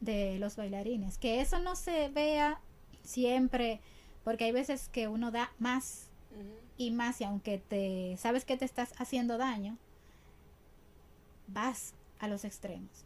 de 0.01 0.37
los 0.37 0.57
bailarines, 0.57 1.17
que 1.17 1.39
eso 1.39 1.59
no 1.59 1.75
se 1.75 2.09
vea 2.09 2.59
siempre, 3.03 3.79
porque 4.23 4.43
hay 4.43 4.51
veces 4.51 4.89
que 4.89 5.07
uno 5.07 5.31
da 5.31 5.51
más 5.59 6.09
y 6.77 6.91
más 6.91 7.21
y 7.21 7.23
aunque 7.23 7.57
te 7.57 8.15
sabes 8.17 8.45
que 8.45 8.57
te 8.57 8.65
estás 8.65 8.93
haciendo 8.97 9.37
daño, 9.37 9.77
vas 11.47 11.93
a 12.19 12.27
los 12.27 12.43
extremos. 12.43 13.05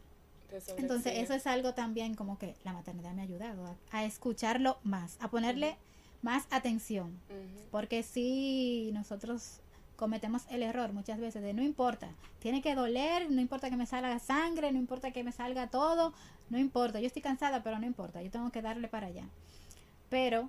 Entonces 0.76 1.18
eso 1.18 1.34
es 1.34 1.46
algo 1.46 1.74
también 1.74 2.14
como 2.14 2.38
que 2.38 2.54
la 2.64 2.72
maternidad 2.72 3.12
me 3.12 3.22
ha 3.22 3.24
ayudado 3.24 3.76
a, 3.90 4.04
escucharlo 4.04 4.78
más, 4.84 5.16
a 5.20 5.28
ponerle 5.28 5.76
más 6.24 6.46
atención. 6.50 7.20
Porque 7.70 8.02
si 8.02 8.90
nosotros 8.94 9.60
cometemos 9.96 10.46
el 10.50 10.62
error 10.62 10.92
muchas 10.92 11.20
veces 11.20 11.42
de 11.42 11.52
no 11.52 11.62
importa, 11.62 12.08
tiene 12.40 12.62
que 12.62 12.74
doler, 12.74 13.30
no 13.30 13.42
importa 13.42 13.68
que 13.68 13.76
me 13.76 13.86
salga 13.86 14.18
sangre, 14.18 14.72
no 14.72 14.78
importa 14.78 15.12
que 15.12 15.22
me 15.22 15.32
salga 15.32 15.68
todo, 15.68 16.14
no 16.48 16.58
importa, 16.58 16.98
yo 16.98 17.06
estoy 17.06 17.20
cansada, 17.20 17.62
pero 17.62 17.78
no 17.78 17.86
importa, 17.86 18.22
yo 18.22 18.30
tengo 18.30 18.50
que 18.50 18.62
darle 18.62 18.88
para 18.88 19.08
allá. 19.08 19.28
Pero 20.08 20.48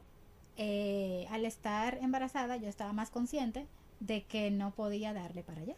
eh, 0.55 1.27
al 1.29 1.43
estar 1.43 1.97
embarazada 2.01 2.55
yo 2.55 2.69
estaba 2.69 2.93
más 2.93 3.09
consciente 3.09 3.67
de 3.99 4.23
que 4.23 4.51
no 4.51 4.71
podía 4.71 5.13
darle 5.13 5.43
para 5.43 5.61
allá, 5.61 5.75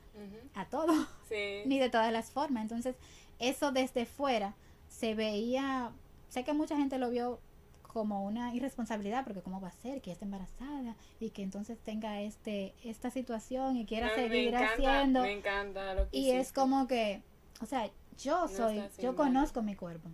a 0.53 0.65
todo, 0.65 0.93
ni 1.65 1.79
de 1.79 1.89
todas 1.89 2.13
las 2.13 2.29
formas. 2.29 2.61
Entonces, 2.61 2.95
eso 3.39 3.71
desde 3.71 4.05
fuera 4.05 4.53
se 4.89 5.15
veía, 5.15 5.91
sé 6.29 6.43
que 6.43 6.53
mucha 6.53 6.77
gente 6.77 6.99
lo 6.99 7.09
vio 7.09 7.39
como 7.87 8.25
una 8.25 8.53
irresponsabilidad, 8.53 9.23
porque 9.23 9.41
cómo 9.41 9.59
va 9.59 9.69
a 9.69 9.71
ser 9.71 10.01
que 10.01 10.11
esté 10.11 10.25
embarazada 10.25 10.95
y 11.19 11.31
que 11.31 11.43
entonces 11.43 11.79
tenga 11.79 12.21
este 12.21 12.73
esta 12.83 13.09
situación 13.09 13.77
y 13.77 13.85
quiera 13.85 14.13
seguir 14.13 14.55
haciendo. 14.55 15.21
Me 15.21 15.33
encanta 15.33 15.93
lo 15.93 16.07
Y 16.11 16.31
es 16.31 16.51
como 16.51 16.87
que, 16.87 17.21
o 17.61 17.65
sea, 17.65 17.89
yo 18.17 18.47
soy, 18.47 18.83
yo 18.99 19.15
conozco 19.15 19.61
mi 19.61 19.75
cuerpo. 19.75 20.09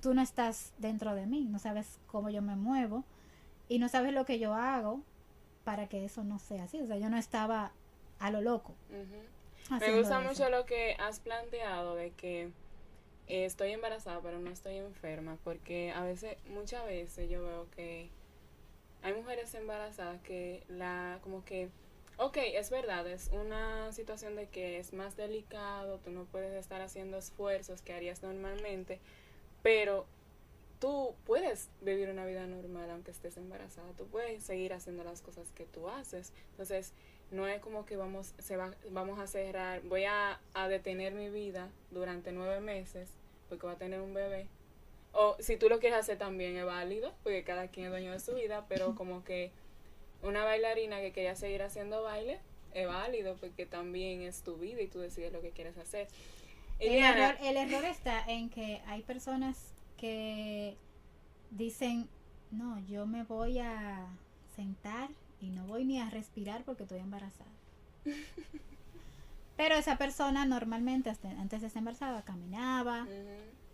Tú 0.00 0.14
no 0.14 0.22
estás 0.22 0.72
dentro 0.78 1.14
de 1.14 1.26
mí, 1.26 1.44
no 1.44 1.58
sabes 1.58 1.98
cómo 2.06 2.30
yo 2.30 2.42
me 2.42 2.56
muevo 2.56 3.04
y 3.68 3.78
no 3.78 3.88
sabes 3.88 4.12
lo 4.12 4.24
que 4.24 4.38
yo 4.38 4.54
hago 4.54 5.00
para 5.64 5.88
que 5.88 6.04
eso 6.04 6.22
no 6.22 6.38
sea 6.38 6.64
así. 6.64 6.80
O 6.80 6.86
sea, 6.86 6.96
yo 6.96 7.10
no 7.10 7.16
estaba 7.16 7.72
a 8.18 8.30
lo 8.30 8.40
loco. 8.40 8.74
Me 9.70 9.98
gusta 9.98 10.20
mucho 10.20 10.48
lo 10.48 10.64
que 10.64 10.96
has 10.98 11.20
planteado 11.20 11.96
de 11.96 12.10
que 12.12 12.50
estoy 13.28 13.72
embarazada 13.72 14.20
pero 14.20 14.38
no 14.38 14.50
estoy 14.50 14.76
enferma 14.76 15.38
porque 15.44 15.90
a 15.92 16.04
veces, 16.04 16.36
muchas 16.48 16.84
veces 16.86 17.28
yo 17.28 17.42
veo 17.42 17.66
que 17.70 18.08
hay 19.02 19.14
mujeres 19.14 19.54
embarazadas 19.54 20.20
que 20.22 20.64
la, 20.68 21.20
como 21.22 21.44
que, 21.44 21.68
ok, 22.16 22.38
es 22.54 22.70
verdad, 22.70 23.06
es 23.06 23.30
una 23.32 23.92
situación 23.92 24.34
de 24.36 24.48
que 24.48 24.78
es 24.78 24.92
más 24.92 25.16
delicado, 25.16 25.98
tú 25.98 26.10
no 26.10 26.24
puedes 26.24 26.52
estar 26.54 26.80
haciendo 26.80 27.16
esfuerzos 27.18 27.82
que 27.82 27.92
harías 27.92 28.22
normalmente, 28.22 28.98
pero 29.62 30.06
tú 30.80 31.14
puedes 31.24 31.68
vivir 31.82 32.08
una 32.10 32.26
vida 32.26 32.46
normal 32.46 32.90
aunque 32.90 33.10
estés 33.10 33.36
embarazada, 33.36 33.92
tú 33.96 34.06
puedes 34.06 34.42
seguir 34.42 34.72
haciendo 34.72 35.04
las 35.04 35.20
cosas 35.22 35.52
que 35.52 35.66
tú 35.66 35.88
haces, 35.88 36.32
entonces 36.50 36.92
no 37.30 37.46
es 37.46 37.60
como 37.60 37.86
que 37.86 37.96
vamos, 37.96 38.34
se 38.38 38.56
va, 38.56 38.72
vamos 38.90 39.18
a 39.18 39.26
cerrar, 39.26 39.82
voy 39.82 40.04
a, 40.04 40.40
a 40.54 40.68
detener 40.68 41.14
mi 41.14 41.28
vida 41.28 41.68
durante 41.90 42.32
nueve 42.32 42.60
meses 42.60 43.08
porque 43.48 43.66
va 43.66 43.72
a 43.72 43.78
tener 43.78 44.00
un 44.00 44.14
bebé. 44.14 44.48
O 45.12 45.36
si 45.40 45.56
tú 45.56 45.68
lo 45.68 45.80
quieres 45.80 45.98
hacer 45.98 46.18
también 46.18 46.56
es 46.56 46.64
válido, 46.64 47.12
porque 47.22 47.42
cada 47.42 47.68
quien 47.68 47.86
es 47.86 47.92
dueño 47.92 48.12
de 48.12 48.20
su 48.20 48.34
vida, 48.34 48.66
pero 48.68 48.94
como 48.94 49.24
que 49.24 49.50
una 50.22 50.44
bailarina 50.44 51.00
que 51.00 51.12
quería 51.12 51.34
seguir 51.36 51.62
haciendo 51.62 52.02
baile 52.02 52.38
es 52.74 52.86
válido 52.86 53.36
porque 53.36 53.64
también 53.64 54.22
es 54.22 54.42
tu 54.42 54.56
vida 54.56 54.82
y 54.82 54.88
tú 54.88 54.98
decides 54.98 55.32
lo 55.32 55.40
que 55.40 55.50
quieres 55.50 55.78
hacer. 55.78 56.08
El 56.78 57.02
error, 57.02 57.36
el 57.40 57.56
error 57.56 57.84
está 57.84 58.22
en 58.26 58.50
que 58.50 58.82
hay 58.86 59.02
personas 59.02 59.72
que 59.96 60.76
dicen, 61.50 62.08
no, 62.50 62.78
yo 62.86 63.06
me 63.06 63.24
voy 63.24 63.58
a 63.60 64.06
sentar 64.54 65.08
y 65.40 65.50
no 65.50 65.66
voy 65.66 65.84
ni 65.84 66.00
a 66.00 66.10
respirar 66.10 66.64
porque 66.64 66.84
estoy 66.84 67.00
embarazada. 67.00 67.50
Pero 69.56 69.74
esa 69.74 69.96
persona 69.96 70.44
normalmente 70.44 71.10
antes 71.10 71.60
de 71.60 71.66
estar 71.66 71.80
embarazada 71.80 72.22
caminaba, 72.22 73.06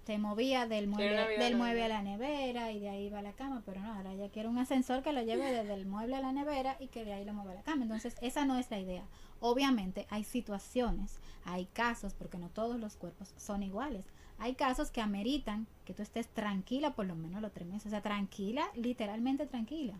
se 0.06 0.18
movía 0.18 0.66
del 0.66 0.88
mueble, 0.88 1.38
del 1.38 1.56
mueble 1.56 1.84
a 1.84 1.88
la 1.88 2.02
nevera 2.02 2.72
y 2.72 2.80
de 2.80 2.88
ahí 2.88 3.06
iba 3.06 3.20
a 3.20 3.22
la 3.22 3.32
cama, 3.32 3.62
pero 3.64 3.80
no, 3.80 3.92
ahora 3.92 4.14
ya 4.14 4.28
quiere 4.30 4.48
un 4.48 4.58
ascensor 4.58 5.02
que 5.02 5.12
lo 5.12 5.22
lleve 5.22 5.52
desde 5.52 5.74
el 5.74 5.86
mueble 5.86 6.16
a 6.16 6.20
la 6.20 6.32
nevera 6.32 6.76
y 6.80 6.88
que 6.88 7.04
de 7.04 7.12
ahí 7.12 7.24
lo 7.24 7.34
mueva 7.34 7.52
a 7.52 7.54
la 7.56 7.62
cama. 7.62 7.82
Entonces, 7.82 8.16
esa 8.20 8.44
no 8.44 8.58
es 8.58 8.70
la 8.70 8.80
idea. 8.80 9.04
Obviamente 9.40 10.06
hay 10.10 10.24
situaciones, 10.24 11.18
hay 11.44 11.66
casos, 11.66 12.14
porque 12.14 12.38
no 12.38 12.48
todos 12.48 12.80
los 12.80 12.96
cuerpos 12.96 13.32
son 13.36 13.62
iguales. 13.62 14.06
Hay 14.38 14.54
casos 14.54 14.90
que 14.90 15.00
ameritan 15.00 15.68
que 15.84 15.94
tú 15.94 16.02
estés 16.02 16.28
tranquila 16.28 16.94
por 16.94 17.06
lo 17.06 17.14
menos 17.14 17.40
los 17.40 17.52
tres 17.52 17.68
meses, 17.68 17.86
o 17.86 17.90
sea, 17.90 18.02
tranquila, 18.02 18.66
literalmente 18.74 19.46
tranquila. 19.46 19.94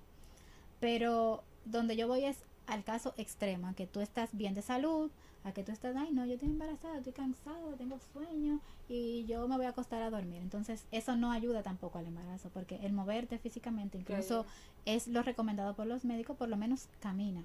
Pero 0.81 1.45
donde 1.65 1.97
yo 1.97 2.09
voy 2.09 2.25
es 2.25 2.45
al 2.67 2.85
caso 2.85 3.15
extremo, 3.17 3.75
que 3.75 3.87
tú 3.87 4.01
estás 4.01 4.31
bien 4.33 4.55
de 4.55 4.63
salud, 4.63 5.11
a 5.45 5.53
que 5.53 5.65
tú 5.65 5.73
estás, 5.73 5.97
ay, 5.97 6.11
no, 6.13 6.25
yo 6.25 6.35
estoy 6.35 6.51
embarazada, 6.51 6.99
estoy 6.99 7.13
cansada, 7.13 7.77
tengo 7.77 7.99
sueño 8.13 8.61
y 8.89 9.25
yo 9.25 9.49
me 9.49 9.57
voy 9.57 9.67
a 9.67 9.71
acostar 9.71 10.03
a 10.03 10.11
dormir. 10.11 10.41
Entonces, 10.41 10.87
eso 10.93 11.17
no 11.17 11.33
ayuda 11.33 11.63
tampoco 11.63 11.99
al 11.99 12.07
embarazo, 12.07 12.51
porque 12.51 12.77
el 12.83 12.93
moverte 12.93 13.39
físicamente, 13.39 13.99
incluso 13.99 14.47
es 14.85 15.09
lo 15.09 15.23
recomendado 15.23 15.75
por 15.75 15.87
los 15.87 16.05
médicos, 16.05 16.37
por 16.37 16.49
lo 16.49 16.57
menos 16.57 16.89
camina. 17.01 17.43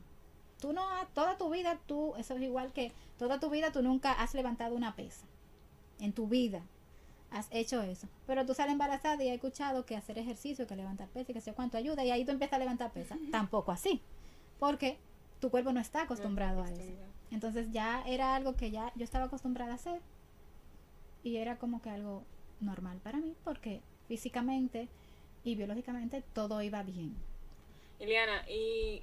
Tú 0.60 0.74
no, 0.74 0.86
toda 1.14 1.38
tu 1.38 1.50
vida, 1.50 1.80
tú, 1.88 2.14
eso 2.18 2.36
es 2.36 2.42
igual 2.42 2.72
que 2.72 2.92
toda 3.18 3.40
tu 3.40 3.50
vida 3.50 3.72
tú 3.72 3.82
nunca 3.82 4.12
has 4.12 4.34
levantado 4.34 4.76
una 4.76 4.96
pesa. 4.96 5.26
En 6.00 6.14
tu 6.14 6.28
vida 6.28 6.62
has 7.32 7.48
hecho 7.52 7.82
eso. 7.82 8.08
Pero 8.26 8.46
tú 8.46 8.54
sales 8.54 8.74
embarazada 8.74 9.24
y 9.24 9.30
has 9.30 9.36
escuchado 9.36 9.86
que 9.86 9.96
hacer 9.96 10.18
ejercicio, 10.18 10.68
que 10.68 10.76
levantar 10.76 11.08
pesa, 11.10 11.34
que 11.34 11.42
sé 11.42 11.54
cuánto 11.54 11.78
ayuda, 11.78 12.04
y 12.04 12.12
ahí 12.12 12.26
tú 12.26 12.32
empiezas 12.32 12.56
a 12.56 12.60
levantar 12.60 12.92
pesa. 12.92 13.18
Tampoco 13.32 13.72
así. 13.72 14.02
Porque 14.60 14.98
tu 15.40 15.50
cuerpo 15.50 15.72
no 15.72 15.80
está 15.80 16.04
acostumbrado 16.04 16.64
a 16.64 16.72
eso. 16.72 16.92
Entonces 17.32 17.72
ya 17.72 18.04
era 18.08 18.36
algo 18.36 18.56
que 18.56 18.72
ya 18.72 18.92
yo 18.96 19.04
estaba 19.04 19.26
acostumbrada 19.26 19.74
a 19.74 19.76
hacer 19.76 20.02
y 21.24 21.38
era 21.38 21.58
como 21.58 21.82
que 21.82 21.90
algo 21.90 22.24
normal 22.62 23.00
para 23.04 23.18
mí 23.18 23.36
porque 23.44 23.82
físicamente 24.08 24.88
y 25.44 25.56
biológicamente 25.56 26.24
todo 26.34 26.62
iba 26.62 26.84
bien. 26.84 27.16
Iliana, 28.00 28.48
y 28.50 29.02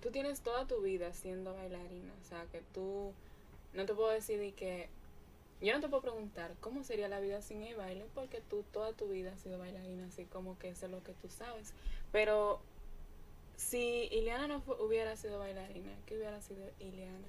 tú 0.00 0.10
tienes 0.10 0.40
toda 0.40 0.66
tu 0.66 0.80
vida 0.80 1.12
siendo 1.12 1.54
bailarina, 1.54 2.12
o 2.20 2.24
sea, 2.24 2.44
que 2.46 2.62
tú 2.72 3.12
no 3.74 3.86
te 3.86 3.94
puedo 3.94 4.10
decir 4.10 4.54
que 4.54 4.88
yo 5.62 5.74
no 5.74 5.80
te 5.80 5.88
puedo 5.88 6.02
preguntar 6.02 6.54
cómo 6.60 6.82
sería 6.82 7.08
la 7.08 7.20
vida 7.20 7.40
sin 7.40 7.62
el 7.62 7.76
baile 7.76 8.04
porque 8.14 8.40
tú 8.40 8.64
toda 8.72 8.92
tu 8.92 9.08
vida 9.08 9.32
has 9.32 9.40
sido 9.40 9.58
bailarina, 9.58 10.06
así 10.06 10.24
como 10.24 10.58
que 10.58 10.70
eso 10.70 10.86
es 10.86 10.92
lo 10.92 11.02
que 11.02 11.12
tú 11.12 11.28
sabes, 11.28 11.72
pero 12.10 12.60
si 13.56 14.08
Ileana 14.10 14.48
no 14.48 14.62
hubiera 14.80 15.16
sido 15.16 15.38
bailarina, 15.38 15.92
¿qué 16.06 16.16
hubiera 16.16 16.40
sido 16.40 16.68
Ileana? 16.80 17.28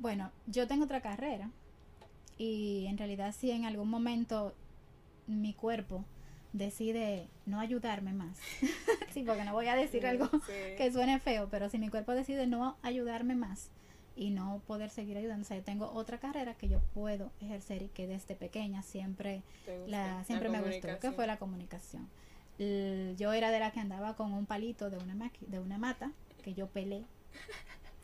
Bueno, 0.00 0.32
yo 0.48 0.66
tengo 0.66 0.84
otra 0.84 1.00
carrera 1.00 1.50
y 2.36 2.86
en 2.86 2.98
realidad 2.98 3.32
si 3.32 3.52
en 3.52 3.64
algún 3.64 3.88
momento 3.88 4.52
mi 5.28 5.54
cuerpo 5.54 6.04
decide 6.52 7.28
no 7.46 7.60
ayudarme 7.60 8.12
más, 8.12 8.36
sí, 9.14 9.22
porque 9.22 9.44
no 9.44 9.52
voy 9.52 9.68
a 9.68 9.76
decir 9.76 10.04
algo 10.04 10.28
que 10.48 10.90
suene 10.92 11.20
feo, 11.20 11.46
pero 11.48 11.68
si 11.68 11.78
mi 11.78 11.88
cuerpo 11.90 12.12
decide 12.12 12.48
no 12.48 12.76
ayudarme 12.82 13.36
más 13.36 13.70
y 14.14 14.30
no 14.30 14.62
poder 14.66 14.90
seguir 14.90 15.16
ayudando, 15.16 15.42
o 15.42 15.46
sea, 15.46 15.56
yo 15.56 15.64
tengo 15.64 15.90
otra 15.92 16.18
carrera 16.18 16.54
que 16.54 16.68
yo 16.68 16.80
puedo 16.94 17.30
ejercer 17.40 17.82
y 17.82 17.88
que 17.88 18.06
desde 18.06 18.34
pequeña 18.34 18.82
siempre 18.82 19.42
la 19.86 20.24
siempre 20.24 20.48
me 20.48 20.60
gustó, 20.60 20.98
que 20.98 21.12
fue 21.12 21.26
la 21.26 21.38
comunicación. 21.38 22.08
Yo 22.58 23.32
era 23.32 23.50
de 23.50 23.58
la 23.58 23.72
que 23.72 23.80
andaba 23.80 24.14
con 24.14 24.32
un 24.32 24.46
palito 24.46 24.90
de 24.90 24.98
una, 24.98 25.30
de 25.40 25.58
una 25.58 25.78
mata 25.78 26.12
que 26.42 26.54
yo 26.54 26.68
pelé. 26.68 27.04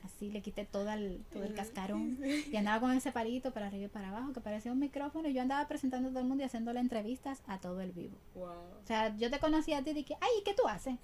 Así 0.05 0.31
le 0.31 0.41
quité 0.43 0.65
todo 0.65 0.91
el, 0.91 1.25
todo 1.31 1.43
el 1.45 1.55
cascarón. 1.55 2.19
Y 2.51 2.57
andaba 2.57 2.81
con 2.81 2.93
ese 2.93 3.13
palito 3.13 3.53
para 3.53 3.67
arriba 3.67 3.85
y 3.85 3.89
para 3.89 4.09
abajo 4.09 4.33
que 4.33 4.41
parecía 4.41 4.73
un 4.73 4.79
micrófono. 4.79 5.29
Y 5.29 5.35
yo 5.35 5.43
andaba 5.43 5.69
presentando 5.69 6.09
a 6.09 6.13
todo 6.13 6.21
el 6.21 6.29
mundo 6.29 6.43
y 6.43 6.47
haciéndole 6.47 6.81
entrevistas 6.81 7.43
a 7.47 7.61
todo 7.61 7.81
el 7.81 7.93
vivo. 7.93 8.17
O 8.37 8.87
sea, 8.87 9.15
yo 9.17 9.31
te 9.31 9.39
conocía 9.39 9.79
a 9.79 9.83
ti 9.83 9.91
y 9.91 9.95
dije, 9.95 10.17
ay, 10.21 10.43
¿qué 10.45 10.55
tú 10.55 10.67
haces? 10.67 10.97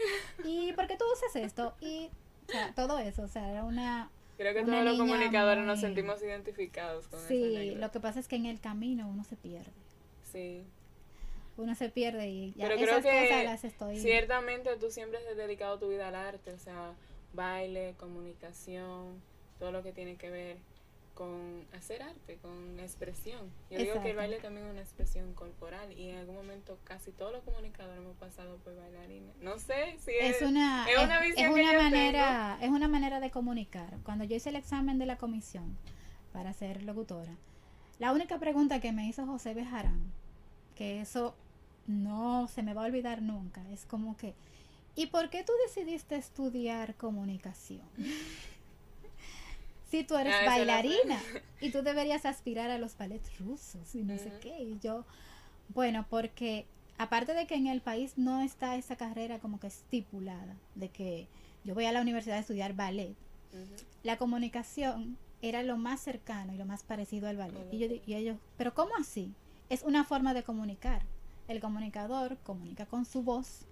¿Y 0.45 0.73
por 0.73 0.87
qué 0.87 0.97
tú 0.97 1.05
usas 1.13 1.37
esto? 1.37 1.75
Y 1.81 2.09
o 2.49 2.53
sea, 2.53 2.75
todo 2.75 2.99
eso, 2.99 3.23
o 3.23 3.29
sea, 3.29 3.51
era 3.51 3.65
una... 3.65 4.11
Creo 4.37 4.55
que 4.55 4.65
todos 4.65 4.85
los 4.85 4.99
comunicadores 4.99 5.65
nos 5.65 5.81
sentimos 5.81 6.23
identificados 6.23 7.07
con 7.09 7.21
Sí, 7.21 7.75
lo 7.77 7.91
que 7.91 8.01
pasa 8.01 8.21
es 8.21 8.29
que 8.29 8.37
en 8.37 8.47
el 8.47 8.61
camino 8.61 9.09
uno 9.09 9.25
se 9.25 9.37
pierde. 9.37 9.73
Sí. 10.33 10.63
Uno 11.57 11.75
se 11.77 11.89
pierde 11.89 12.29
y 12.29 12.53
ya 12.57 12.67
Pero 12.67 12.81
creo 12.81 13.03
que 13.03 13.45
las 13.45 13.65
estoy... 13.65 14.01
Ciertamente 14.01 14.77
tú 14.77 14.91
siempre 14.91 15.19
has 15.19 15.37
dedicado 15.37 15.79
tu 15.79 15.89
vida 15.89 16.09
al 16.09 16.17
arte, 16.17 16.53
o 16.53 16.59
sea, 16.59 16.95
baile, 17.33 17.95
comunicación, 17.97 19.23
todo 19.61 19.71
lo 19.71 19.85
que 19.85 19.93
tiene 19.93 20.17
que 20.17 20.31
ver 20.31 20.57
con 21.15 21.65
hacer 21.73 22.03
arte, 22.03 22.37
con 22.43 22.79
expresión. 22.81 23.51
Yo 23.71 23.79
digo 23.79 24.03
que 24.03 24.11
el 24.11 24.17
baile 24.17 24.41
también 24.41 24.67
es 24.67 24.73
una 24.73 24.83
expresión 24.83 25.33
corporal 25.35 25.93
y 25.93 26.11
en 26.11 26.19
algún 26.19 26.35
momento 26.35 26.79
casi 26.85 27.13
todos 27.13 27.33
los 27.33 27.43
comunicadores 27.45 27.99
hemos 28.03 28.17
pasado 28.17 28.57
por 28.59 28.77
bailarines. 28.77 29.37
No 29.41 29.59
sé 29.59 29.97
si 29.99 30.13
es, 30.13 30.43
una, 30.43 30.87
es, 30.91 31.03
una 31.03 31.21
visión 31.21 31.59
es 31.59 31.69
una 31.69 31.83
manera, 31.83 32.59
es 32.61 32.71
una 32.71 32.89
manera 32.89 33.21
de 33.21 33.31
comunicar. 33.31 33.97
Cuando 34.05 34.25
yo 34.25 34.37
hice 34.37 34.51
el 34.51 34.57
examen 34.57 34.99
de 34.99 35.07
la 35.07 35.17
comisión 35.17 35.77
para 36.33 36.53
ser 36.53 36.83
locutora, 36.83 37.37
la 37.99 38.13
única 38.13 38.39
pregunta 38.39 38.81
que 38.81 38.93
me 38.93 39.07
hizo 39.07 39.25
José 39.25 39.55
Bejarán, 39.55 40.13
que 40.75 41.01
eso 41.01 41.37
no 41.87 42.49
se 42.49 42.63
me 42.63 42.75
va 42.75 42.83
a 42.83 42.87
olvidar 42.87 43.23
nunca, 43.23 43.63
es 43.71 43.85
como 43.87 44.17
que 44.17 44.35
¿Y 44.97 45.07
por 45.07 45.29
qué 45.29 45.43
tú 45.43 45.53
decidiste 45.67 46.17
estudiar 46.17 46.95
comunicación? 46.97 47.83
si 49.95 50.05
tú 50.05 50.17
eres 50.17 50.35
ah, 50.35 50.47
bailarina 50.47 51.21
y 51.61 51.71
tú 51.71 51.83
deberías 51.83 52.27
aspirar 52.27 52.71
a 52.71 52.79
los 52.79 52.97
ballets 52.99 53.39
rusos 53.39 53.95
y 53.95 54.03
no 54.03 54.19
sé 54.19 54.33
qué. 54.41 54.61
Y 54.61 54.79
yo, 54.81 55.05
bueno, 55.69 56.07
porque 56.11 56.67
aparte 56.99 57.35
de 57.35 57.47
que 57.47 57.55
en 57.55 57.69
el 57.69 57.81
país 57.81 58.15
no 58.17 58.41
está 58.41 58.77
esa 58.77 58.97
carrera 58.97 59.39
como 59.39 59.61
que 59.61 59.69
estipulada, 59.69 60.57
de 60.75 60.89
que 60.89 61.29
yo 61.65 61.75
voy 61.75 61.85
a 61.85 61.93
la 61.93 62.01
universidad 62.01 62.39
a 62.39 62.41
estudiar 62.41 62.75
ballet, 62.75 63.15
la 64.03 64.17
comunicación 64.19 65.17
era 65.43 65.63
lo 65.63 65.77
más 65.77 66.01
cercano 66.01 66.53
y 66.53 66.57
lo 66.57 66.67
más 66.67 66.83
parecido 66.83 67.29
al 67.29 67.37
ballet. 67.37 67.73
Y, 67.73 67.79
yo, 67.79 67.87
y 68.05 68.15
ellos, 68.15 68.39
pero 68.57 68.75
¿cómo 68.75 68.97
así? 68.99 69.33
Es 69.69 69.85
una 69.85 70.05
forma 70.05 70.35
de 70.35 70.43
comunicar. 70.43 71.03
El 71.47 71.61
comunicador 71.61 72.37
comunica 72.39 72.87
con 72.87 73.05
su 73.05 73.23
voz 73.23 73.67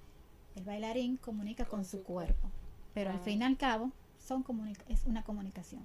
el 0.55 0.65
bailarín 0.65 1.17
comunica 1.17 1.65
con, 1.65 1.85
su, 1.85 2.03
cuerpo, 2.03 2.51
pero 2.93 3.11
al 3.11 3.17
ah. 3.17 3.25
fin 3.25 3.41
y 3.41 3.45
al 3.45 3.57
cabo 3.57 3.91
son 4.19 4.45
es 4.89 5.05
una 5.05 5.25
comunicación. 5.25 5.83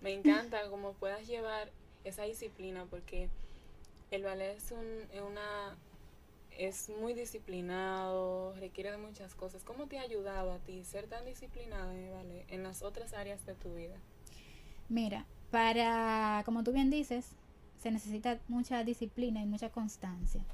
Me 0.00 0.12
encanta 0.12 0.68
cómo 0.70 0.92
puedas 0.92 1.26
llevar 1.26 1.70
esa 2.04 2.24
disciplina 2.24 2.86
porque 2.88 3.28
el 4.10 4.22
ballet 4.22 4.56
es, 4.56 4.72
un, 4.72 5.22
una 5.22 5.76
es 6.58 6.90
muy 7.00 7.14
disciplinado, 7.14 8.54
requiere 8.54 8.90
de 8.90 8.98
muchas 8.98 9.34
cosas. 9.34 9.64
¿Cómo 9.64 9.86
te 9.86 9.98
ha 9.98 10.02
ayudado 10.02 10.52
a 10.52 10.58
ti 10.58 10.84
ser 10.84 11.06
tan 11.06 11.24
disciplinado 11.24 11.90
en 11.92 12.04
el 12.04 12.12
ballet 12.12 12.44
en 12.48 12.62
las 12.62 12.82
otras 12.82 13.14
áreas 13.14 13.44
de 13.46 13.54
tu 13.54 13.74
vida? 13.74 13.96
Mira, 14.88 15.26
para, 15.50 16.42
como 16.44 16.62
tú 16.62 16.72
bien 16.72 16.90
dices, 16.90 17.32
se 17.78 17.90
necesita 17.90 18.38
mucha 18.48 18.84
disciplina 18.84 19.42
y 19.42 19.46
mucha 19.46 19.70
constancia. 19.70 20.44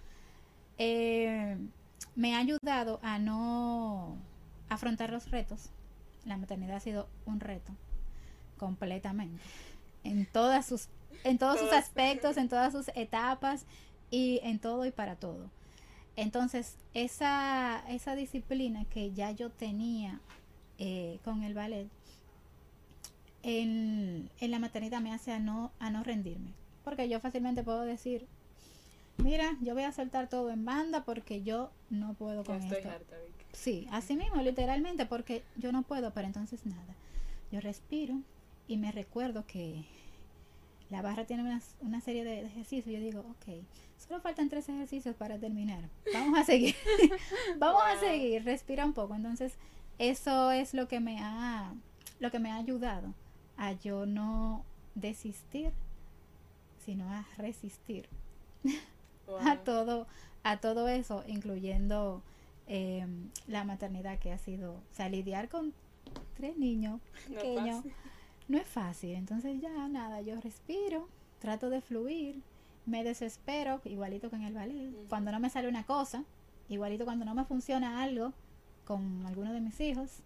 Eh, 0.78 1.58
me 2.16 2.34
ha 2.34 2.38
ayudado 2.38 3.00
a 3.02 3.18
no 3.18 4.16
afrontar 4.68 5.10
los 5.10 5.30
retos. 5.30 5.70
La 6.24 6.36
maternidad 6.36 6.76
ha 6.76 6.80
sido 6.80 7.08
un 7.26 7.40
reto 7.40 7.72
completamente 8.62 9.42
en 10.04 10.24
todas 10.26 10.66
sus 10.66 10.88
en 11.24 11.38
todos 11.38 11.58
sus 11.58 11.72
aspectos, 11.72 12.36
en 12.36 12.48
todas 12.48 12.72
sus 12.72 12.88
etapas 12.94 13.66
y 14.10 14.40
en 14.42 14.58
todo 14.58 14.86
y 14.86 14.92
para 14.92 15.16
todo. 15.16 15.50
Entonces, 16.16 16.76
esa, 16.94 17.82
esa 17.88 18.14
disciplina 18.14 18.84
que 18.86 19.12
ya 19.12 19.30
yo 19.30 19.50
tenía 19.50 20.20
eh, 20.78 21.18
con 21.24 21.42
el 21.42 21.54
ballet, 21.54 21.88
en, 23.42 24.30
en, 24.40 24.50
la 24.50 24.58
maternidad 24.58 25.00
me 25.00 25.12
hace 25.12 25.32
a 25.32 25.38
no, 25.38 25.70
a 25.78 25.90
no 25.90 26.02
rendirme. 26.02 26.52
Porque 26.84 27.08
yo 27.08 27.20
fácilmente 27.20 27.62
puedo 27.62 27.82
decir, 27.82 28.26
mira, 29.18 29.56
yo 29.60 29.74
voy 29.74 29.84
a 29.84 29.92
soltar 29.92 30.28
todo 30.28 30.50
en 30.50 30.64
banda 30.64 31.04
porque 31.04 31.42
yo 31.42 31.70
no 31.88 32.14
puedo 32.14 32.44
con 32.44 32.62
esto. 32.62 32.88
Sí, 33.52 33.86
así 33.90 34.16
mismo, 34.16 34.42
literalmente, 34.42 35.06
porque 35.06 35.44
yo 35.56 35.72
no 35.72 35.82
puedo, 35.82 36.12
pero 36.12 36.26
entonces 36.26 36.66
nada. 36.66 36.94
Yo 37.50 37.60
respiro 37.60 38.18
y 38.66 38.76
me 38.76 38.92
recuerdo 38.92 39.46
que 39.46 39.84
la 40.90 41.02
barra 41.02 41.24
tiene 41.24 41.42
una, 41.42 41.60
una 41.80 42.00
serie 42.00 42.24
de, 42.24 42.40
ejercicios. 42.46 42.94
Yo 42.94 43.00
digo, 43.00 43.20
ok, 43.20 43.64
solo 43.96 44.20
faltan 44.20 44.48
tres 44.48 44.68
ejercicios 44.68 45.16
para 45.16 45.38
terminar. 45.38 45.88
Vamos 46.12 46.38
a 46.38 46.44
seguir. 46.44 46.74
Vamos 47.58 47.82
a 47.82 47.98
seguir. 47.98 48.44
Respira 48.44 48.84
un 48.84 48.92
poco. 48.92 49.14
Entonces, 49.14 49.54
eso 49.98 50.50
es 50.50 50.74
lo 50.74 50.88
que 50.88 51.00
me 51.00 51.18
ha, 51.20 51.72
lo 52.20 52.30
que 52.30 52.38
me 52.38 52.50
ha 52.50 52.56
ayudado 52.56 53.14
a 53.56 53.72
yo 53.72 54.06
no 54.06 54.64
desistir, 54.94 55.72
sino 56.84 57.10
a 57.10 57.26
resistir. 57.38 58.08
a 59.40 59.56
todo 59.58 60.06
a 60.42 60.58
todo 60.58 60.88
eso 60.88 61.24
incluyendo 61.26 62.22
em, 62.66 63.30
la 63.46 63.64
maternidad 63.64 64.18
que 64.18 64.32
ha 64.32 64.38
sido 64.38 64.72
o 64.74 64.94
sea 64.94 65.08
lidiar 65.08 65.48
con 65.48 65.72
tres 66.36 66.56
niños 66.58 67.00
pequeños 67.28 67.84
no 67.84 67.90
es 68.50 68.66
fácil. 68.66 69.14
Entonces 69.14 69.60
ya 69.60 69.88
nada 69.88 70.20
yo 70.20 70.40
respiro 70.40 71.08
trato 71.38 71.70
de 71.70 71.80
fluir 71.80 72.40
me 72.84 73.04
desespero 73.04 73.80
igualito 73.84 74.30
con 74.30 74.42
el 74.42 74.54
ballet. 74.54 74.90
Cuando 75.08 75.30
no 75.32 75.40
me 75.40 75.50
sale 75.50 75.68
una 75.68 75.84
cosa 75.84 76.24
igualito 76.68 77.04
cuando 77.04 77.24
no 77.24 77.34
me 77.34 77.44
funciona 77.44 78.02
algo 78.02 78.32
con 78.84 79.24
alguno 79.26 79.52
de 79.52 79.60
mis 79.60 79.78
hijos 79.80 80.22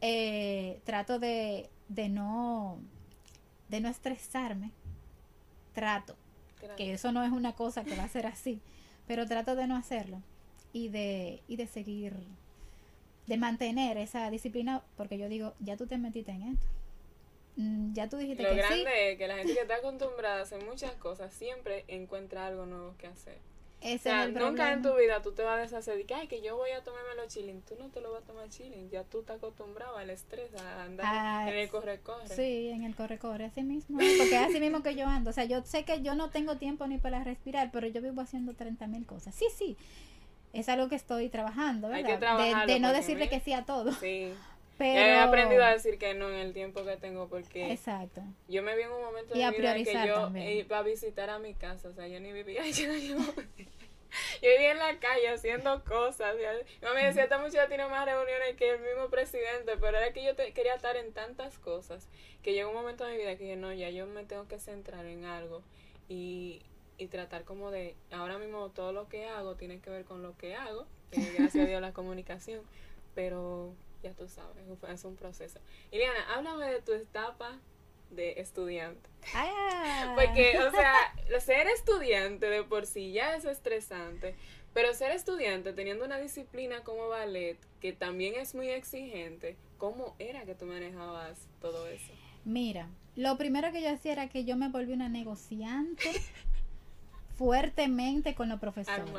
eh, 0.00 0.80
trato 0.84 1.18
de, 1.18 1.70
de 1.88 2.08
no 2.08 2.78
de 3.68 3.80
no 3.80 3.88
estresarme. 3.88 4.70
Trato 5.72 6.16
que 6.76 6.92
eso 6.92 7.12
no 7.12 7.24
es 7.24 7.32
una 7.32 7.54
cosa 7.54 7.84
que 7.84 7.96
va 7.96 8.04
a 8.04 8.08
ser 8.08 8.26
así, 8.26 8.60
pero 9.06 9.26
trato 9.26 9.56
de 9.56 9.66
no 9.66 9.76
hacerlo 9.76 10.20
y 10.72 10.88
de, 10.88 11.42
y 11.48 11.56
de 11.56 11.66
seguir, 11.66 12.14
de 13.26 13.36
mantener 13.36 13.96
esa 13.96 14.30
disciplina, 14.30 14.82
porque 14.96 15.18
yo 15.18 15.28
digo, 15.28 15.54
ya 15.60 15.76
tú 15.76 15.86
te 15.86 15.98
metiste 15.98 16.32
en 16.32 16.42
esto. 16.42 16.66
Mm, 17.56 17.92
ya 17.92 18.08
tú 18.08 18.16
dijiste 18.16 18.42
Lo 18.42 18.50
que 18.50 18.56
grande 18.56 19.12
es 19.12 19.18
que 19.18 19.28
la 19.28 19.36
gente 19.36 19.54
que 19.54 19.60
está 19.60 19.76
acostumbrada 19.76 20.38
a 20.38 20.42
hacer 20.42 20.64
muchas 20.64 20.92
cosas 20.92 21.32
siempre 21.32 21.84
encuentra 21.88 22.46
algo 22.46 22.66
nuevo 22.66 22.94
que 22.96 23.06
hacer 23.06 23.38
o 23.84 23.98
sea, 23.98 24.28
nunca 24.28 24.72
en 24.72 24.82
tu 24.82 24.94
vida 24.94 25.22
tú 25.22 25.32
te 25.32 25.42
vas 25.42 25.58
a 25.58 25.62
deshacer 25.62 25.96
de 25.96 26.04
que, 26.04 26.14
ay, 26.14 26.28
que 26.28 26.40
yo 26.40 26.56
voy 26.56 26.70
a 26.70 26.82
tomarme 26.84 27.14
los 27.16 27.32
chilling. 27.32 27.62
Tú 27.62 27.74
no 27.78 27.88
te 27.88 28.00
lo 28.00 28.12
vas 28.12 28.22
a 28.22 28.26
tomar 28.26 28.48
chilling. 28.48 28.88
Ya 28.90 29.02
tú 29.02 29.20
estás 29.20 29.38
acostumbrado 29.38 29.96
al 29.96 30.10
estrés, 30.10 30.54
a 30.54 30.84
andar 30.84 31.06
ah, 31.08 31.50
en 31.50 31.58
el 31.58 31.68
corre-corre. 31.68 32.28
Sí, 32.28 32.68
en 32.68 32.84
el 32.84 32.94
corre-corre, 32.94 33.46
así 33.46 33.62
mismo. 33.62 33.98
Porque 33.98 34.36
es 34.36 34.42
así 34.42 34.60
mismo 34.60 34.82
que 34.82 34.94
yo 34.94 35.06
ando. 35.06 35.30
O 35.30 35.32
sea, 35.32 35.44
yo 35.44 35.62
sé 35.64 35.84
que 35.84 36.00
yo 36.02 36.14
no 36.14 36.30
tengo 36.30 36.56
tiempo 36.56 36.86
ni 36.86 36.98
para 36.98 37.24
respirar, 37.24 37.70
pero 37.72 37.88
yo 37.88 38.00
vivo 38.00 38.20
haciendo 38.20 38.54
30 38.54 38.86
mil 38.86 39.04
cosas. 39.04 39.34
Sí, 39.34 39.46
sí. 39.56 39.76
Es 40.52 40.68
algo 40.68 40.88
que 40.88 40.96
estoy 40.96 41.28
trabajando, 41.28 41.88
¿verdad? 41.88 42.66
de, 42.66 42.78
no 42.78 42.92
decirle 42.92 43.28
que 43.28 43.40
sí 43.40 43.52
a 43.52 43.64
todo. 43.64 43.92
Sí. 43.92 44.32
Pero... 44.82 44.98
He 44.98 45.16
aprendido 45.16 45.62
a 45.62 45.70
decir 45.70 45.96
que 45.96 46.12
no 46.12 46.28
en 46.28 46.34
el 46.34 46.52
tiempo 46.52 46.84
que 46.84 46.96
tengo 46.96 47.28
porque 47.28 47.72
Exacto. 47.72 48.20
yo 48.48 48.64
me 48.64 48.74
vi 48.74 48.82
en 48.82 48.90
un 48.90 49.00
momento 49.00 49.32
de 49.32 49.48
mi 49.48 49.56
vida 49.56 49.74
que 49.76 49.92
yo 50.08 50.36
iba 50.36 50.78
a 50.78 50.82
visitar 50.82 51.30
a 51.30 51.38
mi 51.38 51.54
casa, 51.54 51.88
o 51.88 51.92
sea, 51.92 52.08
yo 52.08 52.18
ni 52.18 52.32
vivía 52.32 52.62
allá, 52.64 52.88
yo, 52.98 53.16
yo 53.16 53.22
vivía 54.42 54.72
en 54.72 54.78
la 54.78 54.98
calle 54.98 55.28
haciendo 55.28 55.84
cosas. 55.84 56.34
Mi 56.34 56.42
mamá 56.82 56.94
me 56.96 57.06
decía, 57.06 57.22
esta 57.22 57.38
muchacha 57.38 57.68
tiene 57.68 57.86
más 57.86 58.04
reuniones 58.04 58.56
que 58.56 58.70
el 58.70 58.80
mismo 58.80 59.08
presidente, 59.08 59.76
pero 59.80 59.96
era 59.98 60.12
que 60.12 60.24
yo 60.24 60.34
quería 60.34 60.74
estar 60.74 60.96
en 60.96 61.12
tantas 61.12 61.60
cosas 61.60 62.08
que 62.42 62.52
llegó 62.52 62.70
un 62.70 62.74
momento 62.74 63.04
de 63.04 63.12
mi 63.12 63.18
vida 63.18 63.36
que 63.36 63.44
dije, 63.44 63.56
no, 63.56 63.72
ya 63.72 63.88
yo 63.90 64.08
me 64.08 64.24
tengo 64.24 64.48
que 64.48 64.58
centrar 64.58 65.06
en 65.06 65.26
algo 65.26 65.62
y, 66.08 66.60
y 66.98 67.06
tratar 67.06 67.44
como 67.44 67.70
de, 67.70 67.94
ahora 68.10 68.36
mismo 68.38 68.68
todo 68.70 68.92
lo 68.92 69.08
que 69.08 69.26
hago 69.26 69.54
tiene 69.54 69.78
que 69.78 69.90
ver 69.90 70.04
con 70.04 70.24
lo 70.24 70.36
que 70.36 70.56
hago, 70.56 70.88
gracias 71.12 71.64
a 71.64 71.68
Dios 71.68 71.80
la 71.80 71.92
comunicación, 71.92 72.62
pero 73.14 73.76
ya 74.02 74.12
tú 74.12 74.28
sabes, 74.28 74.64
es 74.88 75.04
un 75.04 75.16
proceso. 75.16 75.60
Iliana, 75.90 76.34
háblame 76.34 76.66
de 76.70 76.82
tu 76.82 76.92
etapa 76.92 77.58
de 78.10 78.40
estudiante. 78.40 79.08
Ah. 79.34 80.14
Porque, 80.16 80.58
o 80.58 80.70
sea, 80.70 80.94
ser 81.40 81.66
estudiante 81.68 82.46
de 82.46 82.62
por 82.64 82.86
sí 82.86 83.12
ya 83.12 83.36
es 83.36 83.44
estresante, 83.44 84.34
pero 84.74 84.92
ser 84.94 85.12
estudiante 85.12 85.72
teniendo 85.72 86.04
una 86.04 86.18
disciplina 86.18 86.82
como 86.82 87.08
ballet, 87.08 87.58
que 87.80 87.92
también 87.92 88.34
es 88.34 88.54
muy 88.54 88.68
exigente, 88.68 89.56
¿cómo 89.78 90.14
era 90.18 90.44
que 90.44 90.54
tú 90.54 90.66
manejabas 90.66 91.46
todo 91.60 91.86
eso? 91.88 92.12
Mira, 92.44 92.88
lo 93.14 93.36
primero 93.36 93.70
que 93.72 93.82
yo 93.82 93.90
hacía 93.90 94.12
era 94.12 94.28
que 94.28 94.44
yo 94.44 94.56
me 94.56 94.68
volví 94.68 94.92
una 94.92 95.08
negociante 95.08 96.10
fuertemente 97.36 98.34
con 98.34 98.48
los 98.48 98.58
profesores. 98.58 99.10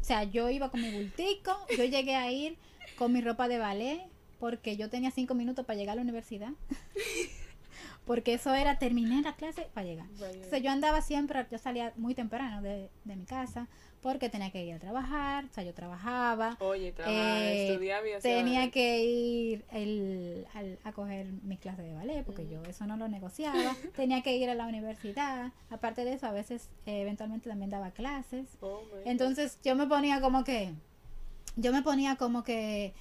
O 0.00 0.06
sea, 0.06 0.24
yo 0.24 0.50
iba 0.50 0.70
con 0.70 0.82
mi 0.82 0.90
bultico, 0.90 1.56
yo 1.76 1.84
llegué 1.84 2.14
a 2.14 2.30
ir 2.30 2.58
con 2.96 3.12
mi 3.12 3.20
ropa 3.20 3.48
de 3.48 3.58
ballet, 3.58 4.00
porque 4.38 4.76
yo 4.76 4.90
tenía 4.90 5.10
cinco 5.10 5.34
minutos 5.34 5.64
para 5.64 5.78
llegar 5.78 5.94
a 5.94 5.96
la 5.96 6.02
universidad. 6.02 6.50
porque 8.06 8.34
eso 8.34 8.52
era 8.54 8.78
terminar 8.78 9.24
la 9.24 9.34
clase 9.34 9.68
para 9.72 9.86
llegar. 9.86 10.06
Entonces 10.10 10.62
yo 10.62 10.70
andaba 10.70 11.00
siempre, 11.00 11.46
yo 11.50 11.58
salía 11.58 11.92
muy 11.96 12.14
temprano 12.14 12.60
de, 12.62 12.90
de 13.04 13.16
mi 13.16 13.24
casa 13.24 13.68
porque 14.04 14.28
tenía 14.28 14.50
que 14.50 14.62
ir 14.62 14.74
a 14.74 14.78
trabajar, 14.78 15.46
o 15.46 15.54
sea, 15.54 15.64
yo 15.64 15.72
trabajaba. 15.72 16.58
Oye, 16.60 16.92
trabajaba, 16.92 17.40
eh, 17.40 17.70
estudiaba 17.70 18.06
y 18.06 18.20
Tenía 18.20 18.70
que 18.70 19.02
ir 19.02 19.64
el, 19.72 20.46
a 20.84 20.92
coger 20.92 21.28
mis 21.42 21.58
clases 21.58 21.86
de 21.86 21.94
ballet, 21.94 22.22
porque 22.22 22.46
yo 22.46 22.62
eso 22.64 22.86
no 22.86 22.98
lo 22.98 23.08
negociaba. 23.08 23.74
tenía 23.96 24.22
que 24.22 24.36
ir 24.36 24.50
a 24.50 24.54
la 24.54 24.66
universidad. 24.66 25.52
Aparte 25.70 26.04
de 26.04 26.12
eso, 26.12 26.26
a 26.26 26.32
veces, 26.32 26.68
eh, 26.84 27.00
eventualmente 27.00 27.48
también 27.48 27.70
daba 27.70 27.92
clases. 27.92 28.58
Oh, 28.60 28.82
Entonces, 29.06 29.58
yo 29.64 29.74
me 29.74 29.86
ponía 29.86 30.20
como 30.20 30.44
que, 30.44 30.74
yo 31.56 31.72
me 31.72 31.82
ponía 31.82 32.16
como 32.16 32.44
que, 32.44 32.94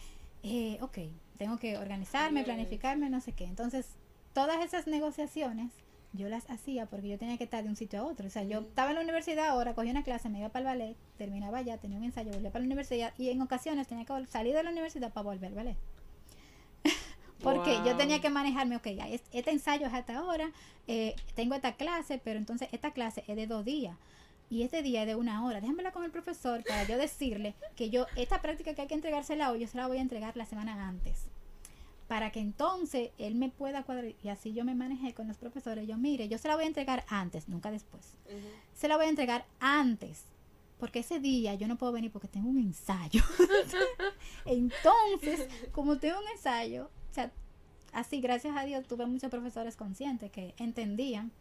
eh, 0.44 0.78
ok, 0.82 0.98
tengo 1.38 1.58
que 1.58 1.78
organizarme, 1.78 2.44
planificarme, 2.44 3.10
no 3.10 3.22
sé 3.22 3.34
qué. 3.34 3.46
Entonces, 3.46 3.88
todas 4.34 4.64
esas 4.64 4.88
negociaciones 4.88 5.72
yo 6.14 6.30
las 6.30 6.48
hacía 6.50 6.86
porque 6.86 7.10
yo 7.10 7.18
tenía 7.18 7.38
que 7.38 7.44
estar 7.44 7.64
de 7.64 7.70
un 7.70 7.76
sitio 7.76 8.00
a 8.00 8.04
otro. 8.04 8.28
O 8.28 8.30
sea, 8.30 8.44
yo 8.44 8.60
estaba 8.60 8.92
en 8.92 8.96
la 8.96 9.02
universidad 9.02 9.48
ahora, 9.48 9.74
cogía 9.74 9.92
una 9.92 10.04
clase, 10.04 10.30
me 10.30 10.40
iba 10.40 10.50
para 10.50 10.60
el 10.72 10.80
ballet, 10.80 10.98
terminaba 11.18 11.62
ya, 11.62 11.78
tenía 11.78 11.98
un 11.98 12.04
ensayo, 12.04 12.32
volvía 12.32 12.52
para 12.52 12.62
la 12.62 12.68
universidad 12.68 13.14
y 13.18 13.30
en 13.30 13.42
ocasiones 13.42 13.88
tenía 13.88 14.06
que 14.06 14.26
salir 14.28 14.54
de 14.54 14.64
la 14.64 14.70
universidad 14.70 15.12
para 15.12 15.24
volver, 15.24 15.54
¿vale? 15.54 15.76
porque 17.44 17.76
yo 17.84 17.98
tenía 17.98 18.22
que 18.22 18.30
manejarme, 18.30 18.76
ok, 18.76 18.88
ya, 18.90 19.08
este 19.08 19.52
ensayo 19.52 19.88
es 19.88 19.94
hasta 19.94 20.18
ahora, 20.18 20.52
eh, 20.88 21.16
tengo 21.34 21.56
esta 21.56 21.74
clase, 21.76 22.22
pero 22.24 22.38
entonces 22.38 22.70
esta 22.72 22.92
clase 22.92 23.24
es 23.28 23.36
de 23.36 23.48
dos 23.48 23.66
días. 23.66 23.98
Y 24.50 24.64
este 24.64 24.84
día 24.84 25.02
es 25.02 25.08
de 25.08 25.16
una 25.16 25.46
hora. 25.46 25.62
Déjamela 25.62 25.92
con 25.92 26.04
el 26.04 26.12
profesor 26.12 26.64
para 26.64 26.84
yo 26.88 26.98
decirle 26.98 27.56
que 27.76 27.90
yo, 27.90 28.06
esta 28.16 28.42
práctica 28.42 28.74
que 28.74 28.82
hay 28.82 28.88
que 28.88 28.94
entregársela 28.94 29.52
hoy, 29.52 29.62
yo 29.62 29.68
se 29.68 29.78
la 29.78 29.88
voy 29.88 29.98
a 29.98 30.02
entregar 30.02 30.38
la 30.38 30.46
semana 30.46 30.88
antes 30.88 31.28
para 32.08 32.32
que 32.32 32.40
entonces 32.40 33.12
él 33.18 33.36
me 33.36 33.50
pueda 33.50 33.84
cuadrar 33.84 34.14
y 34.22 34.30
así 34.30 34.54
yo 34.54 34.66
me 34.66 34.76
manejé 34.76 35.14
con 35.14 35.28
los 35.28 35.38
profesores. 35.38 35.88
Yo, 35.88 35.98
mire, 35.98 36.28
yo 36.28 36.38
se 36.38 36.48
la 36.48 36.56
voy 36.56 36.66
a 36.66 36.68
entregar 36.68 37.06
antes, 37.08 37.48
nunca 37.48 37.72
después. 37.72 38.18
Se 38.74 38.88
la 38.88 38.98
voy 38.98 39.06
a 39.06 39.10
entregar 39.10 39.46
antes, 39.60 40.26
porque 40.80 41.00
ese 41.00 41.20
día 41.20 41.56
yo 41.56 41.68
no 41.68 41.78
puedo 41.78 41.92
venir 41.92 42.12
porque 42.12 42.28
tengo 42.28 42.50
un 42.50 42.60
ensayo. 42.60 43.24
entonces, 44.46 45.48
como 45.72 45.98
tengo 45.98 46.20
un 46.20 46.28
ensayo, 46.28 46.92
o 47.10 47.14
sea, 47.14 47.32
así, 47.94 48.22
gracias 48.22 48.56
a 48.58 48.64
Dios, 48.66 48.86
tuve 48.86 49.06
muchos 49.06 49.32
profesores 49.32 49.76
conscientes 49.76 50.32
que 50.32 50.54
entendían, 50.58 51.32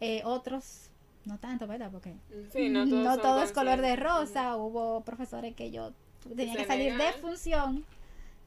eh, 0.00 0.22
otros 0.24 0.90
no 1.24 1.38
tanto, 1.38 1.66
¿verdad? 1.66 1.90
Porque 1.90 2.14
no, 2.70 3.18
todo 3.18 3.42
es 3.42 3.52
color 3.52 3.80
de 3.80 3.96
rosa. 3.96 4.56
Hubo 4.56 5.02
profesores 5.02 5.54
que 5.54 5.70
yo 5.70 5.92
tenía 6.36 6.56
que 6.56 6.66
salir 6.66 6.96
de 6.96 7.12
función 7.14 7.84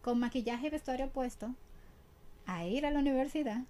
con 0.02 0.20
maquillaje 0.20 0.68
y 0.68 0.70
vestuario 0.70 1.10
puesto 1.10 1.54
a 2.46 2.66
ir 2.66 2.86
a 2.86 2.92
la 2.92 3.00
universidad 3.00 3.62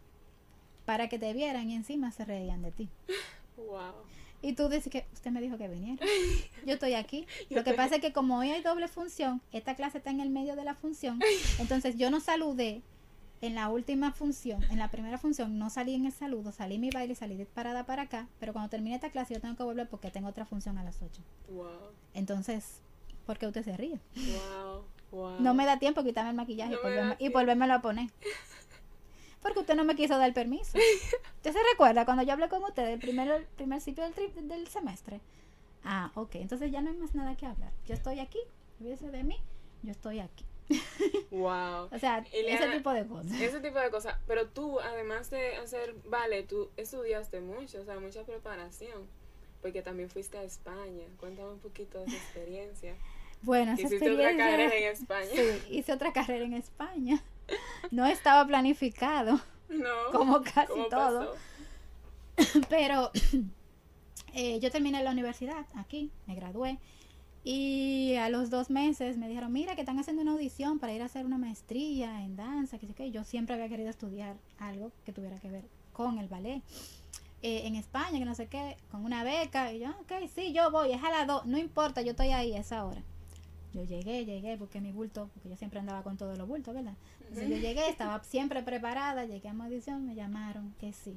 para 0.86 1.10
que 1.10 1.20
te 1.20 1.34
vieran 1.34 1.70
y 1.70 1.76
encima 1.76 2.12
se 2.12 2.26
reían 2.26 2.62
de 2.62 2.72
ti. 2.72 2.90
Wow. 3.58 4.06
Y 4.44 4.54
tú 4.54 4.70
dices 4.70 4.92
que 4.92 5.08
usted 5.14 5.32
me 5.32 5.42
dijo 5.42 5.58
que 5.58 5.68
viniera. 5.68 6.06
Yo 6.66 6.74
estoy 6.76 6.94
aquí. 6.94 7.26
Lo 7.50 7.64
que 7.64 7.74
pasa 7.74 7.96
es 7.96 8.02
que 8.02 8.14
como 8.14 8.38
hoy 8.38 8.52
hay 8.52 8.62
doble 8.62 8.88
función, 8.88 9.42
esta 9.52 9.76
clase 9.76 9.98
está 9.98 10.12
en 10.12 10.20
el 10.20 10.30
medio 10.30 10.56
de 10.56 10.64
la 10.64 10.76
función, 10.76 11.20
entonces 11.60 11.98
yo 11.98 12.12
no 12.12 12.20
saludé 12.20 12.84
en 13.42 13.56
la 13.56 13.70
última 13.70 14.12
función, 14.12 14.64
en 14.64 14.80
la 14.80 14.90
primera 14.90 15.18
función 15.18 15.60
no 15.60 15.70
salí 15.70 15.94
en 15.94 16.06
el 16.06 16.12
saludo, 16.12 16.52
salí 16.52 16.80
mi 16.80 16.90
baile, 16.90 17.16
salí 17.16 17.36
de 17.36 17.46
parada 17.46 17.86
para 17.86 18.04
acá, 18.04 18.28
pero 18.40 18.54
cuando 18.54 18.70
termine 18.70 18.96
esta 18.96 19.12
clase 19.12 19.36
yo 19.36 19.42
tengo 19.42 19.56
que 19.56 19.64
volver 19.64 19.88
porque 19.88 20.10
tengo 20.10 20.28
otra 20.28 20.46
función 20.46 20.78
a 20.78 20.84
las 20.84 21.02
8. 21.02 21.22
Wow. 21.50 21.68
Entonces, 22.14 22.82
¿por 23.26 23.38
qué 23.38 23.48
usted 23.48 23.64
se 23.64 23.78
ríe? 23.78 24.00
Wow. 25.12 25.40
No 25.40 25.54
me 25.54 25.66
da 25.66 25.80
tiempo 25.80 26.04
quitarme 26.04 26.32
el 26.32 26.36
maquillaje 26.36 26.74
y, 27.20 27.30
volverme, 27.30 27.72
a 27.72 27.82
poner. 27.82 28.10
Porque 29.42 29.60
usted 29.60 29.76
no 29.76 29.86
me 29.86 29.96
quiso 29.96 30.18
dar 30.18 30.34
permiso. 30.34 30.78
¿Usted 31.38 31.54
se 31.54 31.60
recuerda 31.72 32.06
cuando 32.06 32.24
yo 32.24 32.34
hablé 32.34 32.50
con 32.50 32.64
usted 32.64 32.88
el 32.90 33.00
primer, 33.00 33.48
primer 33.56 33.80
sitio 33.80 34.04
del, 34.04 34.48
del 34.48 34.68
semestre? 34.68 35.22
Ah, 35.84 36.12
ok. 36.16 36.36
Entonces 36.36 36.72
ya 36.72 36.82
no 36.82 36.90
hay 36.90 36.98
más 36.98 37.16
nada 37.16 37.38
que 37.38 37.46
hablar. 37.46 37.72
Yo 37.86 37.94
estoy 37.94 38.20
aquí. 38.20 38.40
Olvídese 38.80 39.10
de 39.10 39.24
mí. 39.24 39.38
Yo 39.84 39.92
estoy 39.92 40.20
aquí. 40.20 40.47
Wow. 41.32 41.90
o 41.92 42.00
sea, 42.00 42.26
ese 42.32 42.68
tipo 42.70 42.92
de 42.92 43.06
cosas. 43.06 43.40
Ese 43.40 43.60
tipo 43.60 43.80
de 43.80 43.90
cosas. 43.90 44.16
Pero 44.28 44.48
tú, 44.48 44.80
además 44.80 45.30
de 45.30 45.56
hacer 45.58 45.96
vale, 46.06 46.44
tú 46.44 46.70
estudiaste 46.78 47.42
mucho, 47.42 47.82
o 47.82 47.86
sea, 47.86 48.00
mucha 48.00 48.24
preparación. 48.24 49.08
Porque 49.62 49.82
también 49.82 50.10
fuiste 50.10 50.38
a 50.38 50.44
España. 50.44 51.06
Cuéntame 51.20 51.50
un 51.50 51.60
poquito 51.60 52.00
de 52.00 52.06
esa 52.06 52.18
experiencia. 52.18 52.96
Bueno, 53.42 53.74
esa 53.74 53.84
Hiciste 53.84 54.12
otra 54.12 54.36
carrera 54.36 54.76
en 54.76 54.84
España. 54.84 55.30
Sí, 55.34 55.62
hice 55.70 55.94
otra 55.94 56.14
carrera 56.14 56.46
en 56.46 56.54
España. 56.54 57.24
No 57.92 58.06
estaba 58.06 58.46
planificado. 58.46 59.40
No. 59.70 60.12
Como 60.12 60.42
casi 60.42 60.74
todo. 60.90 61.36
Pero 62.70 63.12
eh, 64.34 64.60
yo 64.60 64.72
terminé 64.72 65.04
la 65.04 65.12
universidad 65.12 65.66
aquí, 65.76 66.12
me 66.26 66.36
gradué. 66.36 66.78
Y 67.50 68.16
a 68.18 68.28
los 68.28 68.50
dos 68.50 68.70
meses 68.70 69.16
me 69.18 69.30
dijeron, 69.30 69.54
mira 69.54 69.74
que 69.74 69.80
están 69.80 69.98
haciendo 69.98 70.22
una 70.22 70.34
audición 70.34 70.80
para 70.80 70.92
ir 70.92 71.02
a 71.02 71.06
hacer 71.06 71.26
una 71.26 71.38
maestría 71.38 72.22
en 72.26 72.36
danza, 72.36 72.78
que 72.78 72.88
sé 72.88 72.94
que 72.94 73.10
yo 73.10 73.24
siempre 73.24 73.56
había 73.56 73.70
querido 73.70 73.90
estudiar 73.90 74.36
algo 74.60 74.92
que 75.06 75.14
tuviera 75.14 75.40
que 75.40 75.50
ver 75.50 75.64
con 75.94 76.18
el 76.18 76.28
ballet. 76.28 76.62
Eh, 77.42 77.62
en 77.66 77.78
España, 77.78 78.20
que 78.20 78.26
no 78.26 78.36
sé 78.36 78.48
qué, 78.48 78.76
con 78.92 79.06
una 79.06 79.24
beca. 79.24 79.72
Y 79.72 79.80
yo, 79.80 79.92
ok, 79.92 80.28
sí, 80.36 80.52
yo 80.52 80.72
voy, 80.72 80.92
es 80.92 81.02
a 81.02 81.10
las 81.10 81.26
dos, 81.26 81.46
no 81.46 81.58
importa, 81.58 82.02
yo 82.02 82.12
estoy 82.12 82.32
ahí 82.32 82.54
a 82.54 82.60
esa 82.60 82.84
hora. 82.84 83.02
Yo 83.74 83.86
llegué, 83.86 84.26
llegué, 84.26 84.58
porque 84.58 84.82
mi 84.82 84.92
bulto, 84.92 85.30
porque 85.34 85.48
yo 85.48 85.56
siempre 85.56 85.80
andaba 85.80 86.04
con 86.04 86.18
todos 86.18 86.38
los 86.38 86.50
bultos, 86.50 86.76
¿verdad? 86.76 86.96
Entonces 87.30 87.48
yo 87.48 87.56
llegué, 87.56 87.88
estaba 87.88 88.22
siempre 88.26 88.62
preparada, 88.62 89.24
llegué 89.24 89.48
a 89.48 89.54
mi 89.54 89.64
audición, 89.64 90.06
me 90.06 90.16
llamaron 90.16 90.76
que 90.82 90.92
sí. 90.92 91.16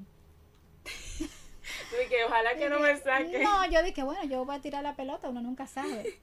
Dije, 2.00 2.24
ojalá 2.24 2.56
que 2.56 2.68
no 2.68 2.80
me 2.80 2.96
saquen. 2.96 3.42
No, 3.42 3.70
yo 3.70 3.83
dije, 3.83 4.02
bueno, 4.02 4.24
yo 4.24 4.44
voy 4.44 4.56
a 4.56 4.61
tirar 4.61 4.83
la 4.83 4.94
pelota, 4.94 5.28
uno 5.28 5.40
nunca 5.40 5.66
sabe. 5.66 6.18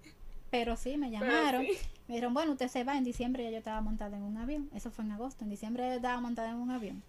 Pero 0.49 0.77
sí, 0.77 0.97
me 0.97 1.11
llamaron. 1.11 1.63
Me 1.63 2.15
dijeron, 2.15 2.33
bueno, 2.33 2.53
usted 2.53 2.67
se 2.69 2.83
va. 2.83 2.97
En 2.97 3.03
diciembre 3.03 3.43
ya 3.43 3.49
yo 3.51 3.57
estaba 3.57 3.81
montada 3.81 4.15
en 4.15 4.23
un 4.23 4.37
avión. 4.37 4.69
Eso 4.73 4.91
fue 4.91 5.03
en 5.03 5.11
agosto. 5.11 5.43
En 5.43 5.49
diciembre 5.49 5.87
yo 5.87 5.95
estaba 5.95 6.21
montada 6.21 6.49
en 6.49 6.55
un 6.55 6.71
avión. 6.71 7.03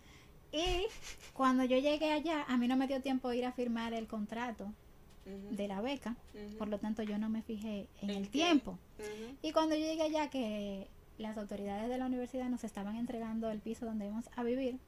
Y 0.50 0.86
cuando 1.34 1.64
yo 1.64 1.78
llegué 1.78 2.12
allá, 2.12 2.44
a 2.48 2.56
mí 2.56 2.68
no 2.68 2.76
me 2.76 2.86
dio 2.86 3.00
tiempo 3.00 3.32
ir 3.32 3.44
a 3.44 3.52
firmar 3.52 3.92
el 3.92 4.06
contrato 4.06 4.72
de 5.24 5.68
la 5.68 5.80
beca. 5.80 6.16
Por 6.58 6.68
lo 6.68 6.78
tanto, 6.78 7.02
yo 7.02 7.18
no 7.18 7.28
me 7.28 7.42
fijé 7.42 7.86
en 8.00 8.10
el 8.10 8.28
tiempo. 8.28 8.78
Y 9.42 9.52
cuando 9.52 9.76
yo 9.76 9.82
llegué 9.84 10.02
allá, 10.02 10.30
que 10.30 10.88
las 11.18 11.36
autoridades 11.36 11.88
de 11.88 11.98
la 11.98 12.06
universidad 12.06 12.48
nos 12.48 12.64
estaban 12.64 12.96
entregando 12.96 13.50
el 13.50 13.60
piso 13.60 13.86
donde 13.86 14.06
íbamos 14.06 14.30
a 14.36 14.42
vivir, 14.42 14.78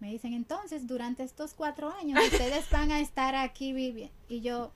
me 0.00 0.08
dicen, 0.10 0.32
entonces, 0.32 0.86
durante 0.86 1.22
estos 1.22 1.54
cuatro 1.54 1.92
años, 1.92 2.18
ustedes 2.24 2.68
van 2.70 2.90
a 2.90 3.00
estar 3.00 3.34
aquí 3.34 3.72
viviendo. 3.72 4.14
Y 4.28 4.40
yo, 4.40 4.72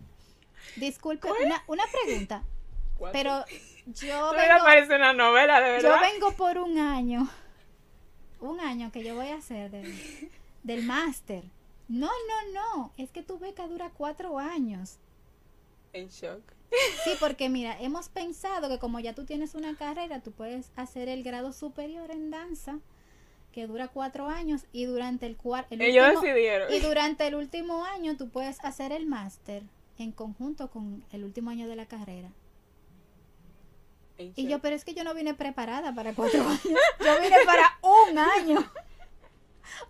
disculpe, 0.76 1.28
una, 1.44 1.62
una 1.66 1.84
pregunta. 1.86 2.44
Pero 3.12 3.44
yo 3.86 4.32
vengo, 4.32 4.94
una 4.94 5.12
novela, 5.12 5.60
de 5.60 5.70
verdad. 5.70 5.96
Yo 5.96 6.12
vengo 6.12 6.32
por 6.32 6.58
un 6.58 6.78
año. 6.78 7.28
Un 8.40 8.60
año 8.60 8.92
que 8.92 9.02
yo 9.02 9.14
voy 9.14 9.28
a 9.28 9.36
hacer 9.36 9.70
del 10.62 10.82
máster. 10.84 11.44
No, 11.88 12.06
no, 12.06 12.52
no. 12.52 12.92
Es 12.96 13.10
que 13.10 13.22
tu 13.22 13.38
beca 13.38 13.66
dura 13.66 13.90
cuatro 13.90 14.38
años. 14.38 14.98
En 15.92 16.08
shock. 16.08 16.42
Sí, 17.04 17.12
porque 17.20 17.48
mira, 17.48 17.78
hemos 17.80 18.08
pensado 18.08 18.68
que 18.68 18.78
como 18.78 18.98
ya 19.00 19.14
tú 19.14 19.24
tienes 19.24 19.54
una 19.54 19.76
carrera, 19.76 20.20
tú 20.20 20.32
puedes 20.32 20.70
hacer 20.76 21.08
el 21.08 21.22
grado 21.22 21.52
superior 21.52 22.10
en 22.10 22.30
danza, 22.30 22.80
que 23.54 23.68
dura 23.68 23.86
cuatro 23.86 24.28
años, 24.28 24.66
y 24.72 24.84
durante 24.84 25.26
el 25.26 25.36
cuarto... 25.36 25.76
Ellos 25.78 26.20
decidieron. 26.20 26.72
Y 26.72 26.80
durante 26.80 27.24
el 27.28 27.36
último 27.36 27.84
año 27.84 28.16
tú 28.16 28.28
puedes 28.28 28.58
hacer 28.64 28.90
el 28.90 29.06
máster 29.06 29.62
en 29.96 30.10
conjunto 30.10 30.70
con 30.70 31.04
el 31.12 31.22
último 31.22 31.50
año 31.50 31.68
de 31.68 31.76
la 31.76 31.86
carrera. 31.86 32.32
Y 34.18 34.48
yo, 34.48 34.58
pero 34.58 34.74
es 34.74 34.84
que 34.84 34.94
yo 34.94 35.04
no 35.04 35.14
vine 35.14 35.34
preparada 35.34 35.94
para 35.94 36.12
cuatro 36.16 36.40
años. 36.40 36.62
Yo 36.64 37.20
vine 37.22 37.36
para 37.46 37.78
un 37.82 38.18
año. 38.18 38.72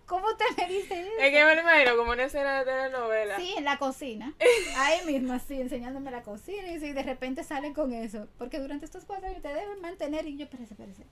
¿Cómo 0.05 0.27
te 0.37 0.45
me 0.57 0.71
dice 0.71 1.01
eso? 1.01 1.11
Es 1.19 1.31
que 1.31 1.43
me 1.43 1.55
lo 1.55 1.61
imagino 1.61 1.97
como 1.97 2.11
una 2.11 2.23
escena 2.23 2.59
de 2.59 2.65
telenovela. 2.65 3.37
Sí, 3.37 3.55
en 3.57 3.65
la 3.65 3.79
cocina. 3.79 4.33
Ahí 4.77 5.05
mismo, 5.05 5.33
así, 5.33 5.59
enseñándome 5.59 6.11
la 6.11 6.21
cocina. 6.21 6.71
Y 6.71 6.79
si 6.79 6.93
de 6.93 7.03
repente 7.03 7.43
salen 7.43 7.73
con 7.73 7.93
eso. 7.93 8.27
Porque 8.37 8.59
durante 8.59 8.85
estos 8.85 9.05
cuatro 9.05 9.27
años 9.27 9.41
te 9.41 9.47
deben 9.47 9.81
mantener. 9.81 10.27
Y 10.27 10.37
yo, 10.37 10.43
espérese, 10.43 10.73
espérese. 10.73 11.05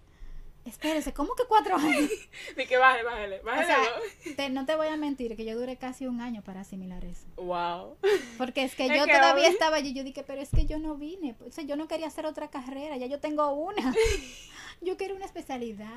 Espérese, 0.66 1.14
¿cómo 1.14 1.36
que 1.36 1.44
cuatro 1.46 1.76
años? 1.76 2.10
Ni 2.58 2.66
que 2.66 2.78
baje, 2.78 3.04
bájale, 3.04 3.40
bájale. 3.42 3.64
O 3.64 4.36
sea, 4.36 4.50
no 4.50 4.66
te 4.66 4.76
voy 4.76 4.88
a 4.88 4.96
mentir 4.96 5.36
que 5.36 5.44
yo 5.44 5.58
duré 5.58 5.78
casi 5.78 6.08
un 6.08 6.22
año 6.22 6.42
para 6.42 6.62
asimilar 6.62 7.04
eso. 7.04 7.28
Wow. 7.36 7.98
Porque 8.38 8.64
es 8.64 8.76
que 8.76 8.88
yo 8.98 9.06
todavía 9.06 9.50
estaba 9.50 9.78
allí. 9.78 9.94
Yo 9.94 10.04
dije, 10.04 10.24
pero 10.24 10.42
es 10.42 10.50
que 10.50 10.66
yo 10.66 10.80
no 10.80 10.96
vine. 10.96 11.36
O 11.46 11.52
sea, 11.52 11.64
yo 11.66 11.76
no 11.76 11.88
quería 11.88 12.08
hacer 12.08 12.26
otra 12.26 12.50
carrera. 12.50 12.96
Ya 12.98 13.08
yo 13.08 13.20
tengo 13.20 13.52
una. 13.52 13.94
yo 14.82 14.96
quiero 14.96 15.16
una 15.16 15.26
especialidad, 15.26 15.88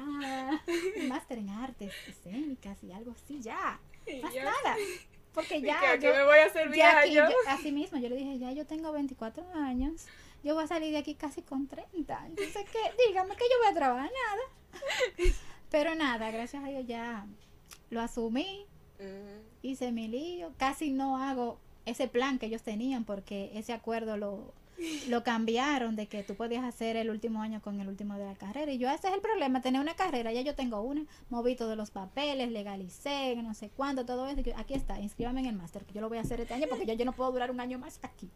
un 0.97 1.09
máster 1.09 1.39
en 1.39 1.51
artes 1.51 1.93
escénicas 2.09 2.83
y 2.83 2.93
algo 2.93 3.13
así, 3.13 3.41
ya. 3.41 3.81
Más 4.23 4.35
nada. 4.35 4.77
Porque 5.33 5.61
ya. 5.61 5.97
yo, 5.97 6.15
me 6.15 6.25
voy 6.25 6.39
a 6.39 6.47
hacer 6.47 6.73
ya 6.73 7.05
yo? 7.05 7.25
Así 7.49 7.71
mismo, 7.71 7.99
yo 7.99 8.09
le 8.09 8.17
dije, 8.17 8.39
ya 8.39 8.53
yo 8.53 8.67
tengo 8.67 8.91
24 8.91 9.45
años, 9.55 10.07
yo 10.43 10.55
voy 10.55 10.65
a 10.65 10.67
salir 10.67 10.93
de 10.93 10.99
aquí 10.99 11.15
casi 11.15 11.43
con 11.43 11.67
30. 11.67 12.27
Entonces, 12.27 12.65
¿qué? 12.71 12.79
Dígame 13.07 13.35
que 13.37 13.45
yo 13.45 13.59
voy 13.63 13.71
a 13.71 13.75
trabajar 13.75 14.11
nada. 14.11 15.33
Pero 15.71 15.95
nada, 15.95 16.31
gracias 16.31 16.63
a 16.65 16.69
Dios 16.69 16.87
ya 16.87 17.27
lo 17.91 18.01
asumí, 18.01 18.67
hice 19.63 19.93
mi 19.93 20.09
lío, 20.09 20.53
casi 20.57 20.91
no 20.91 21.17
hago 21.17 21.59
ese 21.85 22.09
plan 22.09 22.39
que 22.39 22.47
ellos 22.47 22.63
tenían 22.63 23.05
porque 23.05 23.51
ese 23.55 23.73
acuerdo 23.73 24.17
lo, 24.17 24.53
lo 25.09 25.23
cambiaron 25.23 25.97
de 25.97 26.07
que 26.07 26.23
tú 26.23 26.35
podías 26.35 26.65
hacer 26.65 26.97
el 26.97 27.11
último 27.11 27.43
año 27.43 27.63
con 27.63 27.81
el 27.81 27.89
último 27.89 28.17
de 28.17 28.25
la 28.25 28.35
carrera. 28.35 28.73
Y 28.73 28.79
yo, 28.79 28.91
ese 28.91 29.09
es 29.09 29.15
el 29.15 29.21
problema, 29.21 29.63
tener 29.63 29.81
una 29.81 29.95
carrera, 29.95 30.33
ya 30.33 30.41
yo 30.41 30.55
tengo 30.55 30.81
una, 30.81 31.05
moví 31.31 31.55
todos 31.55 31.77
los 31.77 31.91
papeles, 31.91 32.51
legalicé, 32.51 33.37
no 33.37 33.55
sé 33.55 33.71
cuándo, 33.71 34.05
todo 34.05 34.27
eso. 34.27 34.41
Aquí 34.57 34.75
está, 34.75 35.01
inscríbame 35.01 35.41
en 35.41 35.47
el 35.47 35.57
máster, 35.57 35.85
que 35.85 35.95
yo 35.95 36.01
lo 36.01 36.09
voy 36.09 36.19
a 36.19 36.23
hacer 36.23 36.41
este 36.41 36.55
año 36.55 36.67
porque 36.69 36.87
ya 36.87 36.95
yo 36.95 37.05
no 37.05 37.13
puedo 37.13 37.33
durar 37.33 37.51
un 37.51 37.61
año 37.61 37.79
más 37.79 38.01
aquí. 38.03 38.29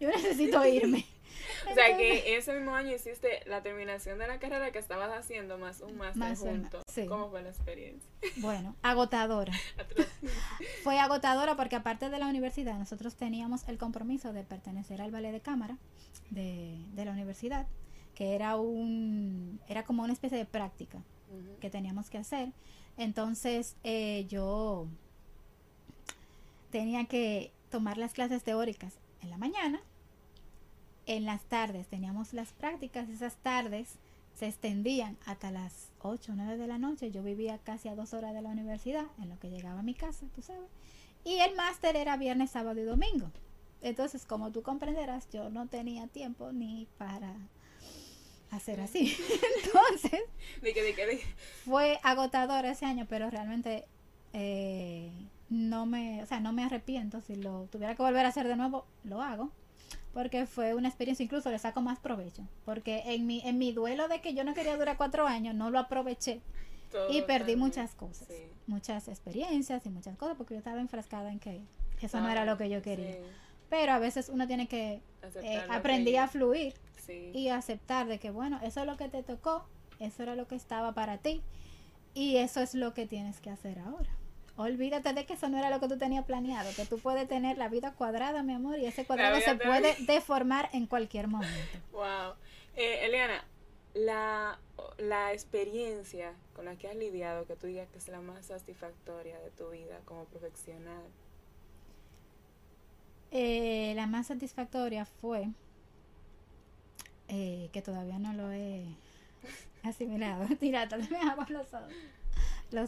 Yo 0.00 0.08
necesito 0.08 0.64
irme. 0.66 1.04
o 1.70 1.74
sea 1.74 1.96
que 1.96 2.36
ese 2.36 2.54
mismo 2.54 2.74
año 2.74 2.94
hiciste 2.94 3.40
la 3.46 3.62
terminación 3.62 4.18
de 4.18 4.26
la 4.26 4.38
carrera 4.38 4.72
que 4.72 4.78
estabas 4.78 5.10
haciendo 5.12 5.58
más 5.58 5.80
un 5.80 5.96
máster 5.96 6.36
junto. 6.36 6.82
¿Cómo 7.08 7.30
fue 7.30 7.42
la 7.42 7.50
experiencia? 7.50 8.10
Bueno, 8.36 8.76
agotadora. 8.82 9.52
fue 10.82 10.98
agotadora 10.98 11.56
porque 11.56 11.76
aparte 11.76 12.10
de 12.10 12.18
la 12.18 12.26
universidad, 12.26 12.78
nosotros 12.78 13.16
teníamos 13.16 13.68
el 13.68 13.78
compromiso 13.78 14.32
de 14.32 14.44
pertenecer 14.44 15.00
al 15.00 15.10
ballet 15.10 15.32
de 15.32 15.40
cámara 15.40 15.78
de, 16.30 16.78
de 16.92 17.04
la 17.04 17.12
universidad, 17.12 17.66
que 18.14 18.34
era 18.34 18.56
un 18.56 19.60
era 19.68 19.84
como 19.84 20.02
una 20.02 20.12
especie 20.12 20.38
de 20.38 20.46
práctica 20.46 21.02
que 21.60 21.70
teníamos 21.70 22.10
que 22.10 22.18
hacer. 22.18 22.52
Entonces 22.96 23.76
eh, 23.84 24.26
yo 24.28 24.86
tenía 26.70 27.06
que 27.06 27.52
tomar 27.70 27.98
las 27.98 28.12
clases 28.12 28.42
teóricas 28.42 28.98
en 29.20 29.30
la 29.30 29.38
mañana 29.38 29.80
en 31.06 31.24
las 31.24 31.42
tardes 31.42 31.86
teníamos 31.88 32.32
las 32.32 32.52
prácticas, 32.52 33.08
esas 33.08 33.36
tardes 33.36 33.98
se 34.34 34.46
extendían 34.46 35.16
hasta 35.26 35.50
las 35.50 35.90
8 36.00 36.32
o 36.32 36.34
9 36.34 36.56
de 36.56 36.66
la 36.66 36.78
noche. 36.78 37.10
Yo 37.10 37.22
vivía 37.22 37.58
casi 37.58 37.88
a 37.88 37.94
dos 37.94 38.14
horas 38.14 38.34
de 38.34 38.42
la 38.42 38.48
universidad, 38.48 39.06
en 39.20 39.28
lo 39.28 39.38
que 39.38 39.50
llegaba 39.50 39.80
a 39.80 39.82
mi 39.82 39.94
casa, 39.94 40.26
tú 40.34 40.42
sabes. 40.42 40.70
Y 41.24 41.38
el 41.38 41.54
máster 41.54 41.96
era 41.96 42.16
viernes, 42.16 42.50
sábado 42.50 42.80
y 42.80 42.84
domingo. 42.84 43.30
Entonces, 43.82 44.24
como 44.24 44.50
tú 44.50 44.62
comprenderás, 44.62 45.28
yo 45.30 45.50
no 45.50 45.66
tenía 45.66 46.06
tiempo 46.06 46.52
ni 46.52 46.88
para 46.98 47.34
hacer 48.50 48.80
así. 48.80 49.16
Entonces, 49.64 50.22
fue 51.64 52.00
agotador 52.02 52.64
ese 52.64 52.86
año, 52.86 53.06
pero 53.08 53.28
realmente 53.30 53.84
eh, 54.32 55.10
no 55.50 55.86
me, 55.86 56.22
o 56.22 56.26
sea, 56.26 56.40
no 56.40 56.52
me 56.52 56.64
arrepiento. 56.64 57.20
Si 57.20 57.36
lo 57.36 57.66
tuviera 57.70 57.94
que 57.94 58.02
volver 58.02 58.24
a 58.24 58.30
hacer 58.30 58.48
de 58.48 58.56
nuevo, 58.56 58.86
lo 59.04 59.20
hago 59.20 59.50
porque 60.12 60.46
fue 60.46 60.74
una 60.74 60.88
experiencia, 60.88 61.24
incluso 61.24 61.50
le 61.50 61.58
saco 61.58 61.80
más 61.80 61.98
provecho, 61.98 62.46
porque 62.64 63.02
en 63.06 63.26
mi, 63.26 63.40
en 63.44 63.58
mi 63.58 63.72
duelo 63.72 64.08
de 64.08 64.20
que 64.20 64.34
yo 64.34 64.44
no 64.44 64.54
quería 64.54 64.76
durar 64.76 64.96
cuatro 64.96 65.26
años, 65.26 65.54
no 65.54 65.70
lo 65.70 65.78
aproveché 65.78 66.40
y 67.10 67.22
perdí 67.22 67.56
muchas 67.56 67.94
cosas, 67.94 68.28
muchas 68.66 69.08
experiencias 69.08 69.84
y 69.86 69.88
muchas 69.88 70.16
cosas, 70.16 70.36
porque 70.36 70.54
yo 70.54 70.58
estaba 70.58 70.80
enfrascada 70.80 71.32
en 71.32 71.38
que 71.38 71.62
eso 72.00 72.20
no 72.20 72.28
era 72.28 72.44
lo 72.44 72.58
que 72.58 72.68
yo 72.68 72.82
quería. 72.82 73.16
Pero 73.70 73.92
a 73.92 73.98
veces 73.98 74.28
uno 74.28 74.46
tiene 74.46 74.68
que 74.68 75.00
eh, 75.42 75.62
aprender 75.70 76.18
a 76.18 76.28
fluir 76.28 76.74
y 77.32 77.48
aceptar 77.48 78.06
de 78.06 78.18
que, 78.18 78.30
bueno, 78.30 78.60
eso 78.62 78.80
es 78.80 78.86
lo 78.86 78.96
que 78.96 79.08
te 79.08 79.22
tocó, 79.22 79.64
eso 79.98 80.22
era 80.22 80.36
lo 80.36 80.46
que 80.46 80.56
estaba 80.56 80.92
para 80.92 81.18
ti 81.18 81.42
y 82.14 82.36
eso 82.36 82.60
es 82.60 82.74
lo 82.74 82.92
que 82.92 83.06
tienes 83.06 83.40
que 83.40 83.48
hacer 83.48 83.78
ahora. 83.78 84.10
Olvídate 84.56 85.14
de 85.14 85.24
que 85.24 85.32
eso 85.32 85.48
no 85.48 85.58
era 85.58 85.70
lo 85.70 85.80
que 85.80 85.88
tú 85.88 85.96
tenías 85.96 86.24
planeado, 86.24 86.70
que 86.76 86.84
tú 86.84 86.98
puedes 86.98 87.26
tener 87.26 87.56
la 87.56 87.68
vida 87.68 87.92
cuadrada, 87.92 88.42
mi 88.42 88.52
amor, 88.52 88.78
y 88.78 88.86
ese 88.86 89.06
cuadrado 89.06 89.40
se 89.40 89.54
puede 89.54 89.96
deformar 90.00 90.68
en 90.72 90.86
cualquier 90.86 91.28
momento. 91.28 91.78
Wow. 91.92 92.34
Eh, 92.76 93.04
Eliana, 93.06 93.44
la, 93.94 94.58
la 94.98 95.32
experiencia 95.32 96.32
con 96.54 96.64
la 96.64 96.76
que 96.76 96.88
has 96.88 96.96
lidiado, 96.96 97.46
que 97.46 97.56
tú 97.56 97.66
digas 97.66 97.88
que 97.90 97.98
es 97.98 98.08
la 98.08 98.20
más 98.20 98.46
satisfactoria 98.46 99.38
de 99.38 99.50
tu 99.50 99.70
vida 99.70 100.00
como 100.04 100.24
profesional. 100.24 101.04
Eh, 103.30 103.94
la 103.96 104.06
más 104.06 104.26
satisfactoria 104.26 105.06
fue 105.06 105.48
eh, 107.28 107.70
que 107.72 107.80
todavía 107.80 108.18
no 108.18 108.34
lo 108.34 108.52
he 108.52 108.84
asimilado. 109.82 110.44
Tira, 110.60 110.86
me 111.10 111.16
hago 111.18 111.44
los 111.48 111.72
ojos. 111.72 111.92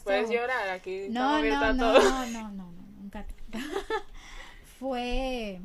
Puedes 0.03 0.31
llorar 0.31 0.71
aquí. 0.71 1.09
No, 1.11 1.43
no, 1.43 1.73
no, 1.75 1.93
no, 1.99 2.27
no, 2.27 2.49
no, 2.51 2.73
nunca. 3.01 3.27
Fue 4.79 5.61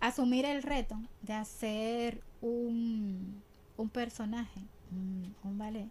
asumir 0.00 0.44
el 0.44 0.62
reto 0.62 0.96
de 1.22 1.32
hacer 1.32 2.22
un, 2.40 3.42
un 3.76 3.88
personaje, 3.88 4.60
un, 4.90 5.58
ballet, 5.58 5.88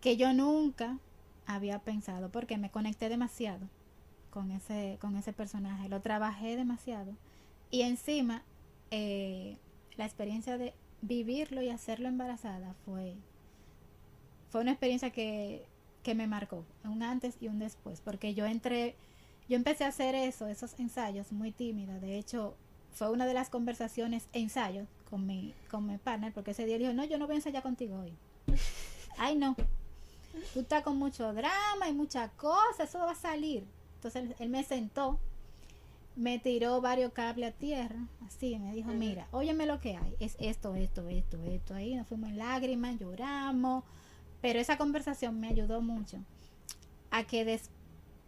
que 0.00 0.16
yo 0.16 0.32
nunca 0.32 0.98
había 1.46 1.80
pensado, 1.80 2.30
porque 2.30 2.56
me 2.56 2.70
conecté 2.70 3.08
demasiado 3.08 3.68
con 4.30 4.50
ese, 4.52 4.98
con 5.00 5.16
ese 5.16 5.32
personaje, 5.32 5.88
lo 5.88 6.00
trabajé 6.00 6.56
demasiado. 6.56 7.16
Y 7.70 7.82
encima, 7.82 8.42
eh, 8.90 9.56
la 9.96 10.04
experiencia 10.04 10.56
de 10.56 10.74
vivirlo 11.02 11.62
y 11.62 11.70
hacerlo 11.70 12.08
embarazada 12.08 12.74
fue, 12.84 13.16
fue 14.50 14.60
una 14.60 14.72
experiencia 14.72 15.10
que 15.10 15.66
que 16.02 16.14
me 16.14 16.26
marcó, 16.26 16.64
un 16.84 17.02
antes 17.02 17.36
y 17.40 17.48
un 17.48 17.58
después, 17.58 18.00
porque 18.00 18.34
yo 18.34 18.46
entré, 18.46 18.96
yo 19.48 19.56
empecé 19.56 19.84
a 19.84 19.88
hacer 19.88 20.14
eso, 20.14 20.46
esos 20.46 20.78
ensayos 20.78 21.32
muy 21.32 21.52
tímida, 21.52 21.98
de 21.98 22.18
hecho 22.18 22.54
fue 22.92 23.10
una 23.10 23.26
de 23.26 23.34
las 23.34 23.50
conversaciones, 23.50 24.28
ensayos 24.32 24.88
con 25.08 25.26
mi, 25.26 25.54
con 25.70 25.86
mi 25.86 25.98
partner, 25.98 26.32
porque 26.32 26.52
ese 26.52 26.66
día 26.66 26.78
dijo, 26.78 26.92
no, 26.92 27.04
yo 27.04 27.18
no 27.18 27.26
voy 27.26 27.34
a 27.34 27.36
ensayar 27.36 27.62
contigo 27.62 28.00
hoy. 28.00 28.12
Ay, 29.18 29.36
no, 29.36 29.54
tú 30.54 30.60
estás 30.60 30.82
con 30.82 30.96
mucho 30.96 31.32
drama 31.32 31.88
y 31.88 31.92
muchas 31.92 32.30
cosas, 32.32 32.88
eso 32.88 32.98
va 33.00 33.12
a 33.12 33.16
salir. 33.16 33.64
Entonces 33.96 34.34
él, 34.38 34.48
me 34.48 34.64
sentó, 34.64 35.18
me 36.16 36.38
tiró 36.38 36.80
varios 36.80 37.12
cables 37.12 37.50
a 37.50 37.56
tierra, 37.56 38.06
así, 38.26 38.58
me 38.58 38.72
dijo, 38.72 38.90
mira, 38.92 39.28
óyeme 39.30 39.66
lo 39.66 39.80
que 39.80 39.96
hay, 39.96 40.16
es 40.20 40.36
esto, 40.40 40.74
esto, 40.74 41.08
esto, 41.08 41.42
esto, 41.44 41.74
ahí 41.74 41.94
nos 41.94 42.06
fuimos 42.06 42.30
en 42.30 42.38
lágrimas, 42.38 42.98
lloramos, 42.98 43.84
pero 44.40 44.58
esa 44.58 44.78
conversación 44.78 45.38
me 45.40 45.48
ayudó 45.48 45.80
mucho 45.80 46.18
a 47.10 47.24
que 47.24 47.44
des, 47.44 47.70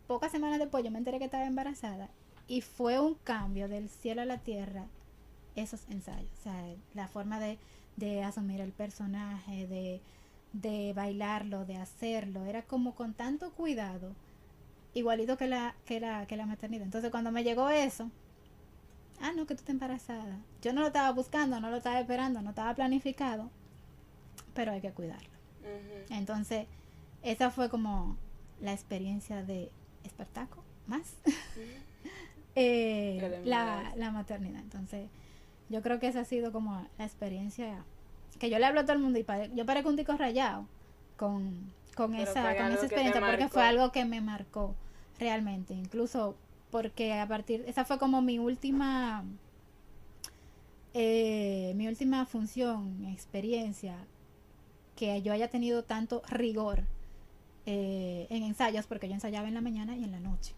pocas 0.07 0.33
semanas 0.33 0.59
después 0.59 0.85
yo 0.85 0.91
me 0.91 0.99
enteré 0.99 1.19
que 1.19 1.25
estaba 1.25 1.47
embarazada 1.47 2.11
y 2.49 2.61
fue 2.61 3.01
un 3.01 3.15
cambio 3.15 3.69
del 3.69 3.89
cielo 3.89 4.23
a 4.23 4.27
la 4.27 4.39
tierra 4.39 4.87
esos 5.55 5.87
ensayos. 5.89 6.31
O 6.41 6.43
sea, 6.43 6.65
la 6.95 7.09
forma 7.09 7.39
de, 7.39 7.59
de 7.97 8.23
asumir 8.23 8.61
el 8.61 8.73
personaje, 8.73 9.67
de, 9.67 10.01
de 10.53 10.93
bailarlo, 10.95 11.65
de 11.65 11.77
hacerlo, 11.77 12.45
era 12.45 12.63
como 12.63 12.95
con 12.95 13.15
tanto 13.15 13.53
cuidado, 13.53 14.15
igualito 14.95 15.37
que 15.37 15.47
la, 15.47 15.75
que 15.85 16.01
la, 16.01 16.27
que 16.27 16.37
la 16.37 16.47
maternidad. 16.47 16.85
Entonces 16.85 17.11
cuando 17.11 17.33
me 17.33 17.45
llegó 17.45 17.69
eso, 17.71 18.11
ah, 19.21 19.33
no, 19.33 19.47
que 19.47 19.55
tú 19.55 19.61
estás 19.61 19.71
embarazada. 19.71 20.39
Yo 20.61 20.73
no 20.73 20.81
lo 20.81 20.89
estaba 20.89 21.11
buscando, 21.13 21.61
no 21.61 21.71
lo 21.71 21.77
estaba 21.79 22.01
esperando, 22.01 22.43
no 22.43 22.51
estaba 22.51 22.75
planificado, 22.75 23.51
pero 24.55 24.73
hay 24.73 24.81
que 24.81 24.93
cuidarlo. 24.93 25.42
Entonces, 26.11 26.67
esa 27.23 27.51
fue 27.51 27.69
como 27.69 28.17
la 28.61 28.73
experiencia 28.73 29.43
de 29.43 29.71
Espartaco, 30.05 30.63
más 30.87 31.15
eh, 32.55 33.41
la, 33.45 33.93
la, 33.97 34.11
maternidad. 34.11 34.61
Entonces, 34.61 35.09
yo 35.69 35.83
creo 35.83 35.99
que 35.99 36.09
esa 36.09 36.21
ha 36.21 36.25
sido 36.25 36.53
como 36.53 36.87
la 36.99 37.05
experiencia 37.05 37.85
que 38.39 38.51
yo 38.51 38.59
le 38.59 38.67
hablo 38.67 38.81
a 38.81 38.83
todo 38.85 38.95
el 38.95 39.03
mundo 39.03 39.19
y 39.19 39.25
yo 39.55 39.65
parezco 39.67 39.89
un 39.89 39.97
tico 39.97 40.17
rayado 40.17 40.67
con, 41.17 41.73
con 41.95 42.15
esa, 42.15 42.57
con 42.57 42.73
esa 42.73 42.87
experiencia 42.87 43.21
porque 43.21 43.49
fue 43.49 43.63
algo 43.63 43.93
que 43.93 44.05
me 44.05 44.21
marcó 44.21 44.75
realmente. 45.19 45.75
Incluso 45.75 46.35
porque 46.71 47.13
a 47.13 47.29
partir, 47.29 47.65
esa 47.67 47.85
fue 47.85 47.99
como 47.99 48.21
mi 48.23 48.39
última, 48.39 49.25
eh, 50.95 51.73
mi 51.77 51.87
última 51.87 52.27
función, 52.27 53.07
experiencia 53.07 53.97
que 54.97 55.23
yo 55.23 55.33
haya 55.33 55.49
tenido 55.49 55.85
tanto 55.85 56.23
rigor 56.29 56.85
eh, 57.65 58.27
en 58.31 58.43
ensayos, 58.43 58.87
porque 58.87 59.09
yo 59.09 59.15
ensayaba 59.15 59.49
en 59.49 59.55
la 59.55 59.61
mañana 59.61 59.97
y 59.97 60.05
en 60.05 60.13
la 60.13 60.21
noche. 60.21 60.55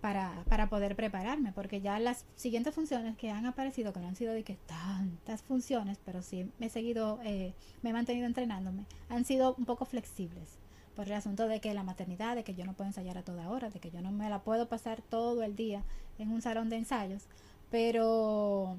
Para, 0.00 0.44
para 0.48 0.68
poder 0.68 0.96
prepararme, 0.96 1.52
porque 1.52 1.80
ya 1.80 1.98
las 2.00 2.24
siguientes 2.34 2.74
funciones 2.74 3.16
que 3.16 3.30
han 3.30 3.46
aparecido, 3.46 3.92
que 3.92 4.00
no 4.00 4.08
han 4.08 4.16
sido 4.16 4.32
de 4.32 4.42
que 4.42 4.56
tantas 4.66 5.42
funciones, 5.42 5.98
pero 6.04 6.22
sí 6.22 6.50
me 6.58 6.66
he 6.66 6.70
seguido, 6.70 7.20
eh, 7.22 7.54
me 7.82 7.90
he 7.90 7.92
mantenido 7.92 8.26
entrenándome, 8.26 8.84
han 9.08 9.24
sido 9.24 9.54
un 9.56 9.64
poco 9.64 9.84
flexibles 9.84 10.58
por 10.96 11.06
el 11.06 11.12
asunto 11.12 11.46
de 11.46 11.60
que 11.60 11.72
la 11.72 11.84
maternidad, 11.84 12.34
de 12.34 12.42
que 12.42 12.54
yo 12.54 12.66
no 12.66 12.74
puedo 12.74 12.88
ensayar 12.88 13.16
a 13.16 13.22
toda 13.22 13.48
hora, 13.48 13.70
de 13.70 13.78
que 13.78 13.92
yo 13.92 14.02
no 14.02 14.10
me 14.10 14.28
la 14.28 14.42
puedo 14.42 14.68
pasar 14.68 15.00
todo 15.02 15.44
el 15.44 15.54
día 15.54 15.84
en 16.18 16.32
un 16.32 16.42
salón 16.42 16.68
de 16.68 16.76
ensayos, 16.76 17.22
pero, 17.70 18.76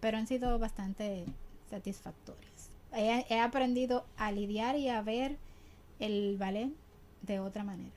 pero 0.00 0.18
han 0.18 0.26
sido 0.26 0.58
bastante 0.58 1.24
satisfactorios 1.70 2.47
he, 2.92 3.40
aprendido 3.40 4.04
a 4.16 4.32
lidiar 4.32 4.76
y 4.76 4.88
a 4.88 5.02
ver 5.02 5.36
el 6.00 6.36
ballet 6.38 6.70
de 7.22 7.40
otra 7.40 7.64
manera. 7.64 7.94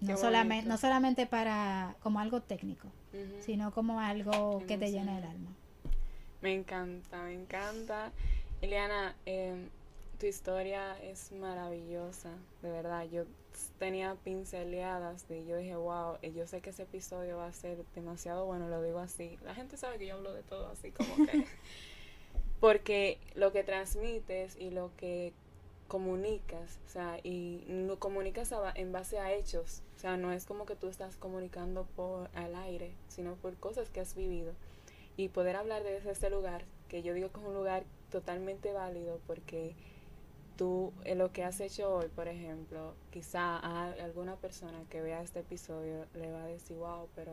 No 0.00 0.16
solamente, 0.16 0.68
no 0.68 0.76
solamente 0.76 1.26
para 1.26 1.96
como 2.02 2.20
algo 2.20 2.42
técnico, 2.42 2.88
sino 3.40 3.72
como 3.72 4.00
algo 4.00 4.62
que 4.66 4.76
te 4.76 4.90
llena 4.90 5.18
el 5.18 5.24
alma. 5.24 5.50
Me 6.42 6.54
encanta, 6.54 7.22
me 7.22 7.32
encanta. 7.32 8.12
Eliana, 8.60 9.14
em, 9.24 9.68
Tu 10.18 10.26
historia 10.26 10.96
es 11.02 11.32
maravillosa, 11.32 12.30
de 12.62 12.70
verdad. 12.70 13.04
Yo 13.10 13.24
tenía 13.78 14.14
pinceleadas 14.22 15.24
y 15.28 15.44
yo 15.44 15.56
dije, 15.56 15.74
wow, 15.74 16.18
eh, 16.22 16.32
yo 16.32 16.46
sé 16.46 16.60
que 16.60 16.70
ese 16.70 16.84
episodio 16.84 17.38
va 17.38 17.46
a 17.46 17.52
ser 17.52 17.84
demasiado 17.94 18.46
bueno, 18.46 18.68
lo 18.68 18.80
digo 18.82 19.00
así. 19.00 19.38
La 19.44 19.54
gente 19.54 19.76
sabe 19.76 19.98
que 19.98 20.06
yo 20.06 20.14
hablo 20.14 20.32
de 20.32 20.42
todo 20.42 20.68
así 20.68 20.92
como 20.92 21.26
que... 21.26 21.46
Porque 22.64 23.18
lo 23.34 23.52
que 23.52 23.62
transmites 23.62 24.56
y 24.56 24.70
lo 24.70 24.90
que 24.96 25.34
comunicas, 25.86 26.78
o 26.86 26.88
sea, 26.88 27.18
y 27.22 27.62
lo 27.68 27.98
comunicas 27.98 28.54
en 28.74 28.90
base 28.90 29.18
a 29.18 29.34
hechos, 29.34 29.82
o 29.96 29.98
sea, 29.98 30.16
no 30.16 30.32
es 30.32 30.46
como 30.46 30.64
que 30.64 30.74
tú 30.74 30.88
estás 30.88 31.18
comunicando 31.18 31.86
por 31.94 32.30
al 32.34 32.54
aire, 32.54 32.92
sino 33.08 33.34
por 33.34 33.54
cosas 33.56 33.90
que 33.90 34.00
has 34.00 34.14
vivido. 34.14 34.54
Y 35.18 35.28
poder 35.28 35.56
hablar 35.56 35.82
desde 35.82 36.10
ese 36.10 36.30
lugar, 36.30 36.64
que 36.88 37.02
yo 37.02 37.12
digo 37.12 37.30
que 37.30 37.38
es 37.38 37.46
un 37.46 37.52
lugar 37.52 37.84
totalmente 38.10 38.72
válido 38.72 39.20
porque 39.26 39.74
tú, 40.56 40.94
en 41.04 41.18
lo 41.18 41.34
que 41.34 41.44
has 41.44 41.60
hecho 41.60 41.94
hoy, 41.94 42.08
por 42.08 42.28
ejemplo, 42.28 42.94
quizá 43.10 43.58
a 43.58 43.92
alguna 43.92 44.36
persona 44.36 44.82
que 44.88 45.02
vea 45.02 45.20
este 45.20 45.40
episodio 45.40 46.06
le 46.14 46.32
va 46.32 46.44
a 46.44 46.46
decir, 46.46 46.78
wow, 46.78 47.08
pero 47.14 47.32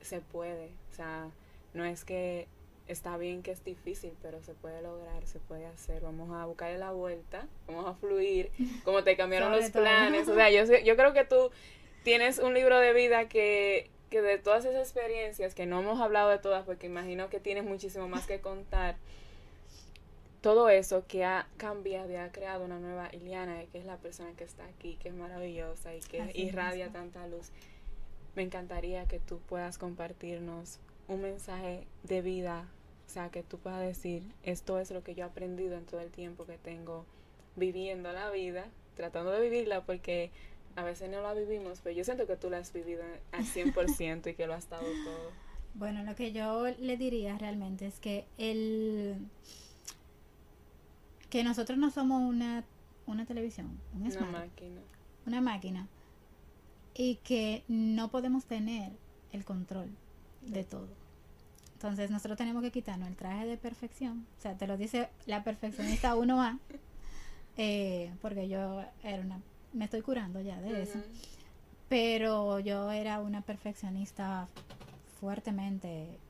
se 0.00 0.20
puede, 0.20 0.72
o 0.90 0.92
sea, 0.96 1.30
no 1.72 1.84
es 1.84 2.04
que 2.04 2.48
está 2.92 3.16
bien 3.16 3.42
que 3.42 3.50
es 3.50 3.64
difícil, 3.64 4.12
pero 4.22 4.42
se 4.42 4.54
puede 4.54 4.82
lograr, 4.82 5.26
se 5.26 5.38
puede 5.38 5.66
hacer. 5.66 6.02
Vamos 6.02 6.30
a 6.30 6.46
buscarle 6.46 6.78
la 6.78 6.92
vuelta, 6.92 7.46
vamos 7.66 7.86
a 7.86 7.94
fluir, 7.94 8.50
como 8.84 9.02
te 9.02 9.16
cambiaron 9.16 9.52
los 9.52 9.70
planes. 9.70 10.28
O 10.28 10.34
sea, 10.34 10.50
yo, 10.50 10.64
yo 10.64 10.96
creo 10.96 11.12
que 11.12 11.24
tú 11.24 11.50
tienes 12.04 12.38
un 12.38 12.54
libro 12.54 12.78
de 12.78 12.92
vida 12.92 13.28
que, 13.28 13.90
que 14.10 14.22
de 14.22 14.38
todas 14.38 14.64
esas 14.64 14.80
experiencias, 14.80 15.54
que 15.54 15.66
no 15.66 15.80
hemos 15.80 16.00
hablado 16.00 16.30
de 16.30 16.38
todas, 16.38 16.64
porque 16.64 16.86
imagino 16.86 17.28
que 17.28 17.40
tienes 17.40 17.64
muchísimo 17.64 18.08
más 18.08 18.26
que 18.26 18.40
contar, 18.40 18.96
todo 20.42 20.68
eso 20.68 21.06
que 21.06 21.24
ha 21.24 21.46
cambiado 21.56 22.10
y 22.10 22.16
ha 22.16 22.32
creado 22.32 22.64
una 22.64 22.80
nueva 22.80 23.08
Iliana, 23.12 23.62
que 23.70 23.78
es 23.78 23.86
la 23.86 23.96
persona 23.96 24.32
que 24.36 24.44
está 24.44 24.64
aquí, 24.66 24.96
que 24.96 25.08
es 25.08 25.14
maravillosa 25.14 25.94
y 25.94 26.00
que 26.00 26.30
irradia 26.34 26.90
tanta 26.90 27.26
luz. 27.28 27.50
Me 28.34 28.42
encantaría 28.42 29.06
que 29.06 29.20
tú 29.20 29.38
puedas 29.38 29.78
compartirnos 29.78 30.80
un 31.06 31.22
mensaje 31.22 31.86
de 32.02 32.22
vida, 32.22 32.68
sea, 33.12 33.30
que 33.30 33.42
tú 33.42 33.58
puedas 33.58 33.80
decir, 33.80 34.22
esto 34.42 34.78
es 34.78 34.90
lo 34.90 35.02
que 35.02 35.14
yo 35.14 35.24
he 35.24 35.28
aprendido 35.28 35.76
en 35.76 35.84
todo 35.84 36.00
el 36.00 36.10
tiempo 36.10 36.46
que 36.46 36.58
tengo 36.58 37.04
viviendo 37.56 38.12
la 38.12 38.30
vida, 38.30 38.66
tratando 38.96 39.30
de 39.30 39.40
vivirla 39.40 39.84
porque 39.84 40.30
a 40.76 40.82
veces 40.82 41.10
no 41.10 41.20
la 41.20 41.34
vivimos, 41.34 41.80
pero 41.82 41.94
yo 41.94 42.04
siento 42.04 42.26
que 42.26 42.36
tú 42.36 42.48
la 42.48 42.58
has 42.58 42.72
vivido 42.72 43.02
al 43.32 43.44
100% 43.44 44.30
y 44.30 44.34
que 44.34 44.46
lo 44.46 44.54
has 44.54 44.64
estado 44.64 44.82
todo. 44.82 45.30
Bueno, 45.74 46.02
lo 46.04 46.14
que 46.14 46.32
yo 46.32 46.66
le 46.66 46.96
diría 46.96 47.38
realmente 47.38 47.86
es 47.86 47.98
que 47.98 48.26
el 48.38 49.16
que 51.30 51.44
nosotros 51.44 51.78
no 51.78 51.90
somos 51.90 52.22
una, 52.22 52.64
una 53.06 53.24
televisión, 53.24 53.78
una 53.94 54.26
máquina. 54.26 54.80
Una 55.26 55.40
máquina. 55.40 55.88
Y 56.94 57.16
que 57.16 57.64
no 57.68 58.10
podemos 58.10 58.44
tener 58.44 58.92
el 59.32 59.44
control 59.44 59.88
de 60.42 60.64
todo. 60.64 61.01
Entonces 61.82 62.12
nosotros 62.12 62.38
tenemos 62.38 62.62
que 62.62 62.70
quitarnos 62.70 63.08
el 63.08 63.16
traje 63.16 63.44
de 63.44 63.56
perfección. 63.56 64.24
O 64.38 64.40
sea, 64.40 64.56
te 64.56 64.68
lo 64.68 64.76
dice 64.76 65.08
la 65.26 65.42
perfeccionista 65.42 66.14
1A. 66.14 66.60
Eh, 67.56 68.14
porque 68.22 68.48
yo 68.48 68.84
era 69.02 69.20
una... 69.20 69.42
Me 69.72 69.86
estoy 69.86 70.00
curando 70.00 70.40
ya 70.40 70.60
de 70.60 70.82
eso. 70.82 71.00
Pero 71.88 72.60
yo 72.60 72.92
era 72.92 73.18
una 73.18 73.42
perfeccionista 73.42 74.48
fuertemente. 75.20 76.20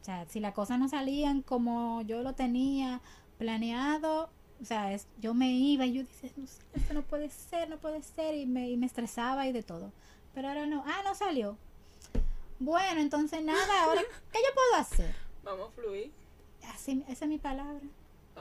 O 0.00 0.04
sea, 0.04 0.26
si 0.28 0.38
las 0.38 0.54
cosas 0.54 0.78
no 0.78 0.88
salían 0.88 1.42
como 1.42 2.00
yo 2.02 2.22
lo 2.22 2.34
tenía 2.34 3.00
planeado, 3.36 4.30
o 4.62 4.64
sea, 4.64 4.92
es, 4.92 5.08
yo 5.20 5.34
me 5.34 5.50
iba 5.50 5.86
y 5.86 5.94
yo 5.94 6.02
decía, 6.04 6.30
no, 6.36 6.44
esto 6.44 6.94
no 6.94 7.02
puede 7.02 7.30
ser, 7.30 7.68
no 7.68 7.78
puede 7.78 8.00
ser, 8.00 8.36
y 8.36 8.46
me, 8.46 8.70
y 8.70 8.76
me 8.76 8.86
estresaba 8.86 9.48
y 9.48 9.52
de 9.52 9.64
todo. 9.64 9.92
Pero 10.34 10.48
ahora 10.48 10.66
no, 10.66 10.84
ah, 10.86 11.02
no 11.04 11.16
salió. 11.16 11.58
Bueno, 12.58 13.00
entonces 13.00 13.42
nada, 13.42 13.84
ahora, 13.84 14.02
¿qué 14.32 14.38
yo 14.38 14.54
puedo 14.54 14.80
hacer? 14.80 15.14
Vamos 15.42 15.68
a 15.68 15.72
fluir. 15.72 16.12
Así, 16.72 17.04
esa 17.08 17.24
es 17.24 17.28
mi 17.28 17.38
palabra. 17.38 17.80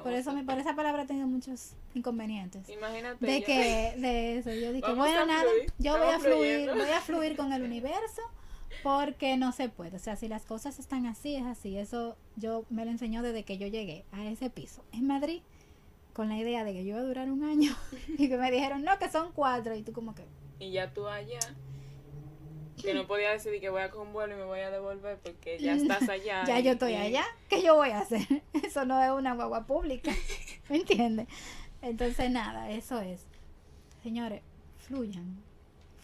por 0.01 0.13
eso, 0.13 0.33
por 0.45 0.57
esa 0.57 0.75
palabra 0.75 1.03
he 1.03 1.05
tenido 1.05 1.27
muchos 1.27 1.73
inconvenientes. 1.93 2.67
Imagínate. 2.69 3.25
De 3.25 3.43
que, 3.43 3.93
de 3.97 4.37
eso, 4.37 4.51
yo 4.51 4.71
dije, 4.71 4.93
bueno, 4.93 5.25
nada, 5.25 5.49
yo 5.77 5.97
voy 5.97 6.09
a 6.09 6.19
fluir, 6.19 6.71
voy 6.71 6.89
a 6.89 7.01
fluir 7.01 7.35
con 7.35 7.51
el 7.53 7.63
universo 7.63 8.21
porque 8.81 9.37
no 9.37 9.51
se 9.51 9.69
puede. 9.69 9.97
O 9.97 9.99
sea, 9.99 10.15
si 10.15 10.27
las 10.27 10.45
cosas 10.45 10.79
están 10.79 11.05
así, 11.05 11.35
es 11.35 11.45
así. 11.45 11.77
Eso 11.77 12.15
yo 12.35 12.65
me 12.69 12.85
lo 12.85 12.91
enseñó 12.91 13.21
desde 13.21 13.43
que 13.43 13.57
yo 13.57 13.67
llegué 13.67 14.05
a 14.11 14.25
ese 14.25 14.49
piso 14.49 14.83
en 14.91 15.07
Madrid 15.07 15.41
con 16.13 16.29
la 16.29 16.37
idea 16.37 16.63
de 16.63 16.73
que 16.73 16.83
yo 16.83 16.91
iba 16.91 16.99
a 16.99 17.03
durar 17.03 17.31
un 17.31 17.43
año 17.43 17.75
y 18.17 18.29
que 18.29 18.37
me 18.37 18.51
dijeron, 18.51 18.83
no, 18.83 18.97
que 18.99 19.09
son 19.09 19.31
cuatro. 19.33 19.75
Y 19.75 19.83
tú 19.83 19.91
como 19.91 20.15
que... 20.15 20.23
Y 20.59 20.71
ya 20.71 20.93
tú 20.93 21.07
allá 21.07 21.39
que 22.81 22.93
no 22.93 23.07
podía 23.07 23.31
decidir 23.31 23.61
que 23.61 23.69
voy 23.69 23.81
a 23.81 23.89
coger 23.89 24.07
un 24.07 24.13
vuelo 24.13 24.33
y 24.33 24.37
me 24.37 24.45
voy 24.45 24.59
a 24.59 24.71
devolver 24.71 25.17
porque 25.19 25.57
ya 25.59 25.73
estás 25.75 26.07
allá. 26.09 26.43
ya 26.45 26.59
yo 26.59 26.71
estoy 26.71 26.95
allá. 26.95 27.23
¿Qué 27.49 27.61
yo 27.61 27.75
voy 27.75 27.89
a 27.89 27.99
hacer? 27.99 28.43
Eso 28.63 28.85
no 28.85 29.01
es 29.01 29.11
una 29.11 29.35
guagua 29.35 29.65
pública. 29.65 30.11
¿Me 30.69 30.77
entiendes? 30.77 31.27
Entonces, 31.81 32.31
nada, 32.31 32.69
eso 32.71 33.01
es. 33.01 33.25
Señores, 34.03 34.41
fluyan. 34.77 35.37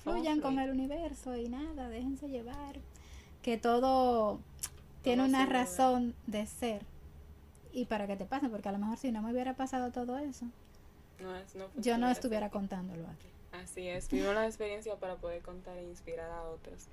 Fluyan 0.03 0.41
con 0.41 0.59
el 0.59 0.71
universo 0.71 1.37
y 1.37 1.47
nada, 1.47 1.87
déjense 1.87 2.27
llevar. 2.27 2.75
Que 3.41 3.57
todo 3.57 4.41
tiene 5.01 5.23
una 5.23 5.45
razón 5.45 6.15
de 6.27 6.45
ser. 6.45 6.81
Y 7.71 7.85
para 7.85 8.07
que 8.07 8.17
te 8.17 8.25
pase, 8.25 8.49
porque 8.49 8.67
a 8.67 8.73
lo 8.73 8.79
mejor 8.79 8.97
si 8.97 9.11
no 9.13 9.21
me 9.21 9.31
hubiera 9.31 9.55
pasado 9.55 9.91
todo 9.91 10.17
eso, 10.17 10.47
yo 11.77 11.97
no 11.97 12.09
estuviera 12.09 12.49
contándolo 12.49 13.07
aquí. 13.07 13.27
Así 13.51 13.87
es, 13.87 14.09
vivo 14.09 14.31
la 14.33 14.45
experiencia 14.45 14.95
para 14.95 15.15
poder 15.15 15.41
contar 15.41 15.77
e 15.77 15.83
inspirar 15.83 16.29
a 16.29 16.43
otros. 16.43 16.87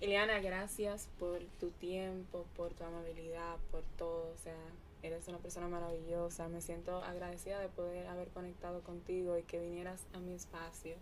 Ileana, 0.00 0.38
gracias 0.40 1.08
por 1.18 1.40
tu 1.58 1.70
tiempo, 1.70 2.44
por 2.56 2.72
tu 2.74 2.84
amabilidad, 2.84 3.56
por 3.70 3.82
todo. 3.96 4.32
O 4.34 4.36
sea, 4.42 4.56
eres 5.02 5.26
una 5.28 5.38
persona 5.38 5.68
maravillosa. 5.68 6.48
Me 6.48 6.60
siento 6.60 7.02
agradecida 7.02 7.58
de 7.60 7.68
poder 7.68 8.06
haber 8.06 8.28
conectado 8.28 8.80
contigo 8.82 9.38
y 9.38 9.42
que 9.42 9.58
vinieras 9.58 10.02
a 10.12 10.18
mi 10.18 10.34
espacio. 10.34 10.96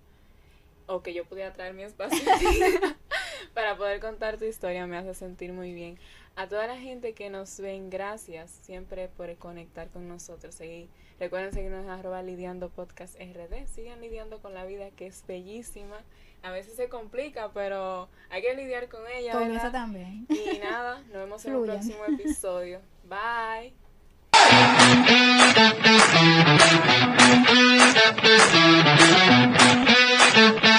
O 0.87 1.02
que 1.02 1.14
yo 1.14 1.24
pudiera 1.24 1.52
traer 1.52 1.74
mi 1.74 1.82
espacio 1.82 2.18
para 3.54 3.76
poder 3.76 4.00
contar 4.00 4.38
tu 4.38 4.44
historia. 4.44 4.87
Me 4.87 4.96
hace 4.96 5.14
sentir 5.14 5.52
muy 5.52 5.72
bien. 5.72 5.98
A 6.37 6.48
toda 6.48 6.66
la 6.66 6.78
gente 6.78 7.12
que 7.12 7.28
nos 7.28 7.61
ven, 7.61 7.90
gracias 7.90 8.50
siempre 8.62 9.08
por 9.08 9.35
conectar 9.37 9.88
con 9.88 10.08
nosotros. 10.08 10.61
Y 10.61 10.88
recuerden 11.22 11.52
seguirnos 11.52 11.85
en 11.85 11.90
arroba 11.90 12.20
lidiando 12.20 12.68
podcast 12.68 13.14
RD. 13.14 13.68
Sigan 13.72 14.00
lidiando 14.00 14.40
con 14.42 14.54
la 14.54 14.64
vida 14.64 14.90
que 14.90 15.06
es 15.06 15.24
bellísima. 15.24 15.98
A 16.42 16.50
veces 16.50 16.74
se 16.74 16.88
complica, 16.88 17.52
pero 17.54 18.08
hay 18.28 18.42
que 18.42 18.56
lidiar 18.56 18.88
con 18.88 19.02
ella. 19.06 19.30
Con 19.30 19.54
eso 19.54 19.70
también. 19.70 20.26
Y 20.28 20.58
nada, 20.58 20.98
nos 21.12 21.12
vemos 21.12 21.44
en 21.44 21.54
el 21.54 21.62
próximo 21.62 22.04
episodio. 22.06 22.80
Bye. 23.08 23.72